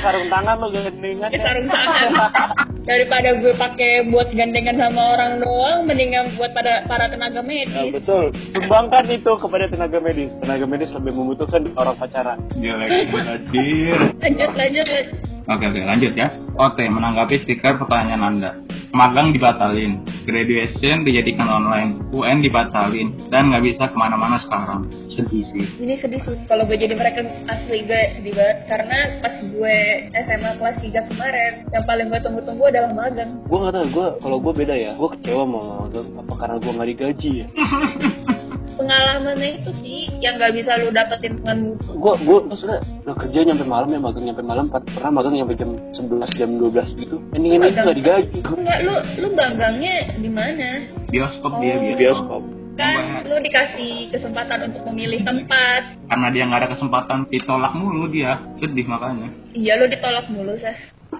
sarung 0.00 0.28
tangan 0.28 0.56
lo 0.58 0.68
gandengan 0.70 1.28
Pakai 1.28 1.40
sarung 1.40 1.68
tangan. 1.68 2.10
daripada 2.90 3.28
gue 3.36 3.52
pakai 3.54 3.92
buat 4.08 4.28
gandengan 4.32 4.76
sama 4.76 5.02
orang 5.14 5.32
doang 5.38 5.78
mendingan 5.86 6.34
buat 6.34 6.50
pada 6.50 6.82
para 6.88 7.06
tenaga 7.06 7.40
Ya, 7.40 7.46
medis 7.46 7.92
betul 7.94 8.24
sumbangkan 8.52 9.04
itu 9.08 9.32
kepada 9.36 9.64
tenaga 9.68 9.98
medis 10.00 10.30
tenaga 10.40 10.64
medis 10.66 10.90
lebih 10.90 11.12
membutuhkan 11.14 11.60
orang 11.76 11.96
pacaran 11.96 12.38
Jelek 12.58 12.88
hadir. 13.12 13.96
lanjut 14.18 14.50
lanjut 14.56 14.86
lanjut. 14.86 15.06
Oke 15.50 15.64
oke 15.66 15.80
lanjut 15.82 16.12
ya. 16.14 16.28
Oke 16.54 16.84
menanggapi 16.86 17.42
stiker 17.42 17.74
pertanyaan 17.74 18.22
Anda. 18.22 18.50
Magang 18.90 19.30
dibatalin, 19.30 20.02
graduation 20.26 21.06
dijadikan 21.06 21.46
online, 21.46 22.02
UN 22.10 22.42
dibatalin, 22.42 23.14
dan 23.30 23.54
nggak 23.54 23.62
bisa 23.62 23.86
ke 23.86 23.94
mana-mana 23.94 24.42
sekarang. 24.42 24.90
Sedih 25.10 25.46
sih. 25.54 25.66
ini 25.78 25.98
sedih 25.98 26.22
sih 26.22 26.38
kalau 26.46 26.66
gue 26.66 26.78
jadi 26.78 26.94
mereka 26.94 27.22
asli 27.50 27.82
gue 27.82 28.02
sedih 28.18 28.34
banget 28.34 28.58
karena 28.70 28.98
pas 29.18 29.34
gue 29.42 29.76
SMA 30.14 30.50
kelas 30.58 30.76
3 30.80 31.10
kemarin 31.10 31.52
yang 31.74 31.84
paling 31.84 32.06
gue 32.08 32.20
tunggu-tunggu 32.22 32.64
adalah 32.70 32.90
magang 32.94 33.30
gue 33.42 33.58
nggak 33.58 33.74
tahu 33.74 33.86
gue 33.90 34.08
kalau 34.22 34.38
gue 34.38 34.52
beda 34.54 34.74
ya 34.74 34.90
gue 34.94 35.08
kecewa 35.18 35.44
magang 35.50 36.08
apa 36.14 36.34
karena 36.38 36.56
gue 36.62 36.72
nggak 36.72 36.88
digaji 36.94 37.30
ya 37.42 37.46
pengalamannya 38.80 39.60
itu 39.60 39.70
sih 39.78 40.00
yang 40.18 40.34
gak 40.34 40.52
bisa 40.52 40.72
lu 40.76 40.88
dapetin 40.90 41.36
dengan 41.36 41.58
gue 41.76 42.14
gue 42.18 42.38
maksudnya 42.42 42.78
udah 43.04 43.16
kerja 43.16 43.38
nyampe 43.42 43.64
malam 43.64 43.88
ya 43.88 44.00
magang 44.00 44.24
nyampe 44.24 44.42
malam 44.42 44.66
per- 44.66 44.88
pernah 44.88 45.12
magang 45.12 45.34
nyampe 45.34 45.54
jam 45.54 45.70
11 45.92 46.00
jam 46.34 46.50
12 46.56 46.96
gitu 46.96 47.16
ini 47.34 47.54
ini 47.54 47.66
nggak 47.68 47.92
digaji 47.94 48.38
enggak 48.40 48.78
lu 48.80 48.94
lu 49.18 49.28
magangnya 49.30 49.94
di 50.16 50.30
mana 50.30 50.68
Bioskop 51.06 51.52
dia 51.58 51.74
Oh. 51.74 51.82
bioskop. 51.82 51.96
bioskop 51.98 52.42
kan 52.72 53.02
lu 53.22 53.36
dikasih 53.38 54.08
kesempatan 54.08 54.72
untuk 54.72 54.82
memilih 54.88 55.20
tempat 55.20 56.00
Karena 56.08 56.26
dia 56.30 56.42
nggak 56.42 56.60
ada 56.60 56.70
kesempatan 56.72 57.28
ditolak 57.28 57.76
mulu 57.76 58.08
dia. 58.08 58.40
Sedih 58.56 58.88
makanya. 58.88 59.28
iya 59.52 59.76
lu 59.76 59.84
ditolak 59.84 60.24
mulu 60.26 60.56
sas 60.56 60.78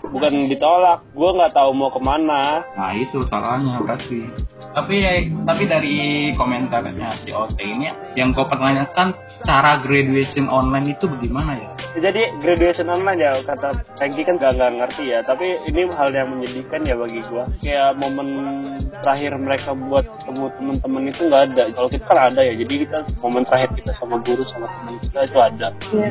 bukan 0.09 0.49
ditolak 0.49 1.05
gue 1.11 1.31
nggak 1.31 1.53
tahu 1.53 1.71
mau 1.71 1.91
ke 1.91 2.01
mana 2.01 2.65
Nah 2.73 2.95
itu 2.95 3.27
salahnya 3.27 3.77
berarti. 3.79 4.25
Tapi 4.71 4.97
tapi 5.43 5.63
dari 5.67 5.97
komentarnya 6.39 7.27
si 7.27 7.35
OT 7.35 7.59
ini 7.59 7.91
yang 8.15 8.31
kau 8.31 8.47
pertanyakan 8.47 9.15
cara 9.43 9.83
graduation 9.83 10.47
online 10.47 10.95
itu 10.95 11.11
bagaimana 11.11 11.59
ya? 11.59 11.69
jadi 11.99 12.23
graduation 12.39 12.87
online 12.87 13.19
ya 13.19 13.33
kata 13.43 13.83
Frankie 13.99 14.23
kan 14.23 14.39
gak, 14.39 14.55
nggak 14.55 14.73
ngerti 14.79 15.05
ya. 15.11 15.27
Tapi 15.27 15.59
ini 15.67 15.91
hal 15.91 16.15
yang 16.15 16.31
menyedihkan 16.31 16.87
ya 16.87 16.95
bagi 16.95 17.19
gue 17.27 17.45
kayak 17.67 17.99
momen 17.99 18.29
terakhir 19.03 19.35
mereka 19.43 19.75
buat 19.75 20.07
ketemu 20.23 20.47
teman-teman 20.55 21.03
itu 21.11 21.21
nggak 21.27 21.43
ada. 21.51 21.63
Kalau 21.75 21.89
kita 21.91 22.05
kan 22.07 22.19
ada 22.31 22.41
ya. 22.47 22.55
Jadi 22.55 22.75
kita 22.87 22.99
momen 23.19 23.43
terakhir 23.43 23.71
kita 23.75 23.91
sama 23.99 24.23
guru 24.23 24.47
sama 24.55 24.67
teman 24.71 24.95
kita 25.03 25.19
itu 25.27 25.39
ada. 25.39 25.69
Iya. 25.91 26.11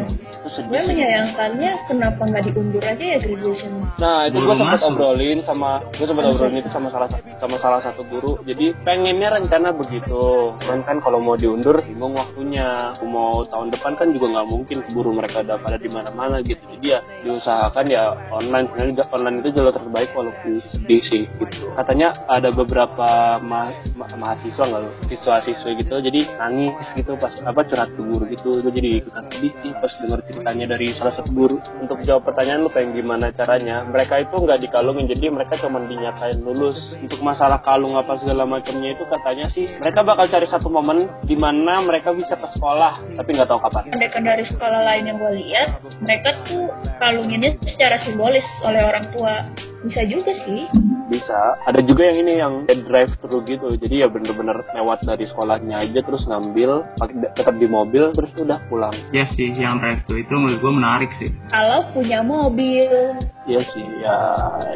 Gue 0.60 0.82
menyayangkannya 0.84 1.72
kenapa 1.88 2.22
nggak 2.28 2.43
diundur 2.52 2.84
aja 2.84 3.04
ya 3.15 3.17
graduation? 3.24 3.72
Nah 3.95 4.28
itu 4.28 4.36
gue 4.36 4.45
Belum 4.50 4.60
sempat 4.67 4.82
obrolin 4.84 5.39
sama 5.48 5.80
gue 5.95 6.06
sempat 6.06 6.26
obrolin 6.28 6.60
itu 6.60 6.69
sama 6.76 6.88
salah 6.91 7.10
sama 7.39 7.56
salah 7.63 7.80
satu 7.88 8.02
guru. 8.04 8.32
Jadi 8.49 8.73
pengennya 8.81 9.29
rencana 9.38 9.69
begitu. 9.77 10.57
Cuman 10.57 10.81
kan 10.81 10.97
kalau 11.05 11.21
mau 11.21 11.38
diundur 11.38 11.85
bingung 11.85 12.17
waktunya. 12.17 12.97
Mau 13.05 13.45
tahun 13.45 13.69
depan 13.69 13.93
kan 13.93 14.09
juga 14.09 14.33
nggak 14.33 14.47
mungkin 14.49 14.77
keburu 14.89 15.13
mereka 15.13 15.45
udah 15.45 15.62
pada 15.62 15.77
di 15.77 15.89
mana-mana 15.89 16.41
gitu. 16.41 16.62
Jadi 16.77 16.97
ya 16.97 16.99
diusahakan 17.21 17.85
ya 17.85 18.17
online. 18.33 18.65
Sebenarnya 18.73 19.05
online 19.13 19.38
itu 19.45 19.49
jalur 19.53 19.73
terbaik 19.73 20.09
walaupun 20.17 20.57
sedih 20.73 21.01
sih 21.05 21.23
gitu. 21.29 21.69
Katanya 21.77 22.25
ada 22.25 22.49
beberapa 22.49 23.38
ma 23.38 23.69
ma- 23.93 24.15
mahasiswa 24.15 24.63
nggak 24.63 24.81
lo 24.81 24.91
siswa-siswa 25.12 25.69
gitu 25.75 25.93
jadi 25.99 26.21
nangis 26.39 26.88
gitu 26.95 27.19
pas 27.19 27.33
apa 27.43 27.62
curhat 27.67 27.91
ke 27.93 28.01
gitu 28.38 28.63
gue 28.63 28.71
jadi 28.71 28.89
ikutan 29.03 29.25
sedih 29.27 29.53
sih 29.59 29.71
pas 29.75 29.91
denger 29.91 30.19
ceritanya 30.29 30.65
dari 30.77 30.88
salah 30.95 31.13
satu 31.19 31.29
guru 31.33 31.57
untuk 31.81 31.99
jawab 32.07 32.23
pertanyaan 32.27 32.65
lu 32.65 32.71
pengen 32.71 32.95
gimana 32.95 33.33
caranya 33.35 33.83
mereka 33.83 34.23
itu 34.23 34.35
nggak 34.39 34.59
dikalungin 34.63 35.05
jadi 35.12 35.25
mereka 35.33 35.59
cuma 35.59 35.83
dinyatain 35.83 36.39
lulus 36.39 36.77
untuk 36.99 37.19
masalah 37.19 37.59
kalung 37.59 37.99
apa 37.99 38.15
segala 38.23 38.38
macamnya 38.45 38.95
itu 38.95 39.04
katanya 39.08 39.45
sih 39.52 39.65
mereka 39.80 40.04
bakal 40.04 40.28
cari 40.28 40.47
satu 40.47 40.67
momen 40.67 41.10
di 41.25 41.36
mana 41.36 41.82
mereka 41.84 42.12
bisa 42.13 42.36
ke 42.36 42.47
sekolah 42.56 42.99
tapi 43.19 43.30
nggak 43.36 43.49
tahu 43.49 43.60
kapan. 43.63 43.84
Mereka 43.95 44.17
dari 44.21 44.43
sekolah 44.47 44.82
lain 44.86 45.04
yang 45.10 45.17
gue 45.17 45.34
lihat 45.39 45.67
mereka 46.04 46.30
tuh 46.47 46.69
kalunginnya 46.99 47.56
secara 47.63 47.99
simbolis 48.04 48.45
oleh 48.63 48.82
orang 48.84 49.06
tua 49.15 49.47
bisa 49.82 50.02
juga 50.06 50.32
sih. 50.44 50.68
Bisa. 51.10 51.58
Ada 51.65 51.82
juga 51.82 52.06
yang 52.06 52.18
ini 52.22 52.34
yang 52.38 52.54
drive 52.86 53.10
thru 53.18 53.42
gitu. 53.42 53.74
Jadi 53.76 54.06
ya 54.06 54.08
bener-bener 54.08 54.62
lewat 54.78 55.02
dari 55.02 55.26
sekolahnya 55.26 55.82
aja 55.82 56.00
terus 56.06 56.22
ngambil 56.30 56.86
pakai 57.02 57.15
tetap 57.34 57.56
di 57.58 57.65
mobil 57.65 58.13
terus 58.13 58.30
udah 58.38 58.62
pulang. 58.70 58.94
Ya 59.10 59.26
sih 59.34 59.50
yang 59.50 59.82
drive 59.82 60.06
thru 60.06 60.22
itu 60.22 60.30
menurut 60.30 60.62
gue 60.62 60.74
menarik 60.74 61.10
sih. 61.18 61.34
kalau 61.50 61.82
punya 61.92 62.22
mobil. 62.22 63.18
Iya 63.50 63.65
sih, 63.74 63.82
ya, 64.06 64.18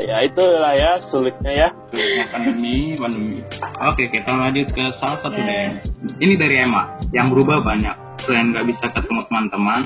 ya 0.02 0.18
itulah 0.26 0.74
ya 0.74 0.98
sulitnya 1.14 1.54
ya. 1.54 1.70
pandemi 2.34 2.98
pandemi. 2.98 3.46
Oke 3.86 4.10
kita 4.10 4.34
lanjut 4.34 4.74
ke 4.74 4.84
salah 4.98 5.22
satu 5.22 5.38
Ya. 5.38 5.46
deh. 5.46 5.68
Ini 6.18 6.34
dari 6.42 6.58
Emma 6.58 6.98
yang 7.14 7.30
berubah 7.30 7.62
banyak. 7.62 7.94
Selain 8.26 8.50
nggak 8.50 8.66
bisa 8.74 8.86
ketemu 8.90 9.22
teman-teman 9.30 9.82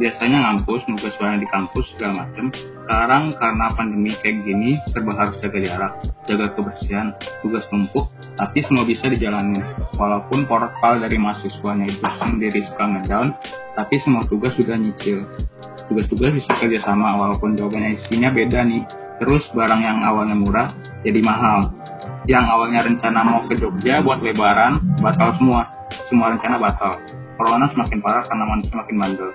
biasanya 0.00 0.38
ngampus 0.48 0.80
nugas 0.88 1.12
bareng 1.20 1.44
di 1.44 1.48
kampus 1.52 1.84
segala 1.92 2.24
macem. 2.24 2.48
Sekarang 2.56 3.36
karena 3.36 3.66
pandemi 3.76 4.10
kayak 4.24 4.36
gini 4.48 4.80
serba 4.90 5.12
harus 5.14 5.36
jaga 5.44 5.58
jarak 5.60 5.92
jaga 6.26 6.46
kebersihan 6.56 7.12
tugas 7.44 7.62
numpuk 7.68 8.08
tapi 8.40 8.64
semua 8.64 8.88
bisa 8.88 9.06
dijalani. 9.12 9.60
Walaupun 9.94 10.48
portal 10.48 11.04
dari 11.04 11.20
mahasiswanya 11.20 11.92
itu 11.92 12.00
sendiri 12.00 12.64
suka 12.72 12.84
ngedown 12.88 13.36
tapi 13.76 14.00
semua 14.00 14.24
tugas 14.24 14.56
sudah 14.56 14.80
nyicil. 14.80 15.28
Tugas-tugas 15.92 16.32
bisa 16.32 16.50
kerjasama 16.56 17.20
walaupun 17.20 17.60
jawabannya 17.60 18.00
isinya 18.00 18.32
beda 18.32 18.64
nih. 18.64 18.82
Terus 19.20 19.44
barang 19.52 19.84
yang 19.84 20.00
awalnya 20.00 20.32
murah 20.32 20.72
jadi 21.04 21.20
mahal. 21.20 21.76
Yang 22.24 22.44
awalnya 22.48 22.80
rencana 22.88 23.20
mau 23.20 23.44
ke 23.44 23.52
Jogja 23.60 24.00
buat 24.00 24.24
lebaran 24.24 24.80
batal 25.04 25.36
semua. 25.36 25.68
Semua 26.08 26.32
rencana 26.32 26.56
batal. 26.56 26.96
Corona 27.36 27.68
semakin 27.68 27.98
parah 28.00 28.24
karena 28.24 28.44
manusia 28.48 28.70
semakin 28.72 28.96
bandel 28.96 29.30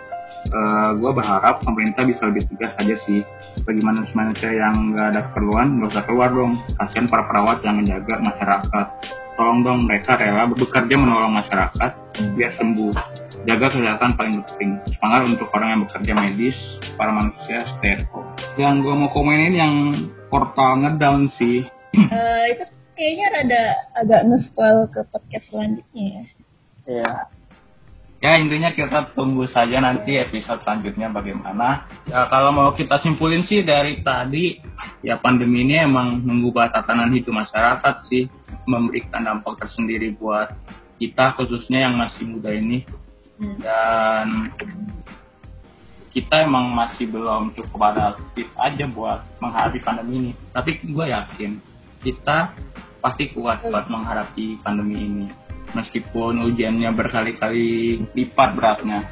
gue 0.95 1.12
berharap 1.12 1.62
pemerintah 1.65 2.05
bisa 2.05 2.25
lebih 2.29 2.45
tegas 2.53 2.73
aja 2.77 2.95
sih. 3.05 3.21
Bagi 3.65 3.81
manusia-manusia 3.81 4.51
yang 4.53 4.93
nggak 4.93 5.08
ada 5.15 5.21
keperluan 5.31 5.81
nggak 5.81 5.91
usah 5.91 6.05
keluar 6.05 6.29
dong. 6.31 6.62
Kasihan 6.77 7.08
para 7.10 7.23
perawat 7.27 7.62
yang 7.65 7.81
menjaga 7.81 8.15
masyarakat. 8.21 8.88
Tolong 9.36 9.60
dong 9.67 9.79
mereka 9.84 10.15
rela 10.15 10.47
bekerja 10.47 10.95
menolong 10.95 11.34
masyarakat 11.36 11.91
biar 12.39 12.51
sembuh. 12.55 12.93
Jaga 13.45 13.67
kesehatan 13.77 14.17
paling 14.17 14.41
penting. 14.41 14.71
Semangat 14.95 15.21
untuk 15.29 15.47
orang 15.53 15.69
yang 15.75 15.81
bekerja 15.86 16.13
medis 16.17 16.58
para 16.97 17.12
manusia 17.12 17.67
stay 17.77 17.99
at 17.99 18.08
home. 18.10 18.25
Yang 18.58 18.75
gue 18.81 18.95
mau 18.95 19.10
komenin 19.12 19.53
yang 19.53 19.73
portal 20.31 20.81
ngedown 20.81 21.29
sih. 21.38 21.67
Eh, 21.95 22.43
itu 22.51 22.63
kayaknya 22.91 23.27
rada 23.31 23.63
agak 23.95 24.21
nge-spoil 24.27 24.84
ke 24.91 24.99
podcast 25.08 25.47
selanjutnya 25.47 26.03
ya. 26.03 26.23
Iya. 26.86 27.12
Ya 28.23 28.39
intinya 28.39 28.71
kita 28.71 29.12
tunggu 29.13 29.45
saja 29.51 29.80
nanti 29.84 30.15
episode 30.15 30.63
selanjutnya 30.63 31.12
bagaimana 31.12 31.86
ya 32.08 32.25
kalau 32.32 32.56
mau 32.56 32.71
kita 32.73 32.99
simpulin 33.04 33.43
sih 33.43 33.62
dari 33.62 34.01
tadi 34.01 34.60
ya 35.04 35.19
pandemi 35.19 35.67
ini 35.67 35.84
emang 35.84 36.23
mengubah 36.23 36.71
tatanan 36.71 37.12
hidup 37.12 37.36
masyarakat 37.36 37.95
sih 38.08 38.32
memberikan 38.65 39.25
dampak 39.25 39.62
tersendiri 39.62 40.15
buat 40.15 40.51
kita 40.97 41.36
khususnya 41.36 41.91
yang 41.91 41.99
masih 41.99 42.23
muda 42.23 42.49
ini 42.56 42.88
Hmm. 43.36 43.60
dan 43.60 44.28
kita 46.15 46.47
emang 46.47 46.71
masih 46.71 47.12
belum 47.12 47.51
cukup 47.51 47.91
adaptif 47.91 48.47
aja 48.56 48.88
buat 48.88 49.28
menghadapi 49.43 49.84
pandemi 49.84 50.13
ini. 50.15 50.32
Tapi 50.56 50.80
gue 50.80 51.06
yakin 51.12 51.60
kita 51.99 52.56
pasti 53.04 53.36
kuat 53.36 53.60
buat 53.67 53.91
menghadapi 53.91 54.63
pandemi 54.63 54.95
ini. 55.04 55.28
Meskipun 55.75 56.39
ujiannya 56.47 56.89
berkali-kali 56.95 57.99
lipat 58.15 58.49
beratnya. 58.55 59.03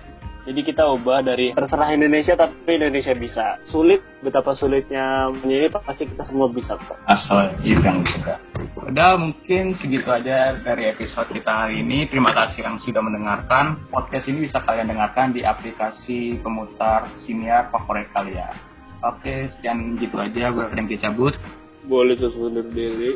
Jadi 0.43 0.60
kita 0.60 0.84
ubah 0.91 1.23
dari 1.23 1.56
terserah 1.56 1.95
Indonesia 1.95 2.36
tapi 2.36 2.76
Indonesia 2.76 3.15
bisa. 3.15 3.63
Sulit, 3.71 4.04
betapa 4.19 4.52
sulitnya 4.60 5.32
menyanyi 5.32 5.71
pasti 5.71 6.04
kita 6.04 6.28
semua 6.28 6.52
bisa 6.52 6.76
kok. 6.76 6.99
Asal 7.08 7.56
itu 7.63 7.80
yang 7.80 8.04
suka. 8.04 8.36
Udah 8.84 9.15
mungkin 9.15 9.71
segitu 9.80 10.04
aja 10.12 10.60
dari 10.60 10.91
episode 10.91 11.32
kita 11.32 11.47
hari 11.47 11.80
ini. 11.80 12.12
Terima 12.12 12.36
kasih 12.36 12.60
yang 12.60 12.76
sudah 12.84 12.99
mendengarkan. 12.99 13.88
Podcast 13.88 14.28
ini 14.28 14.52
bisa 14.52 14.60
kalian 14.67 14.91
dengarkan 14.91 15.32
di 15.32 15.47
aplikasi 15.47 16.36
pemutar 16.43 17.08
siniar 17.23 17.71
favorit 17.71 18.12
kalian. 18.12 18.52
Oke, 18.99 19.47
sekian 19.56 19.95
gitu 19.95 20.19
aja. 20.19 20.52
Gue 20.52 20.67
Franky 20.67 20.99
cabut. 20.99 21.39
Boleh 21.88 22.19
susun 22.19 22.67
diri. 22.76 23.15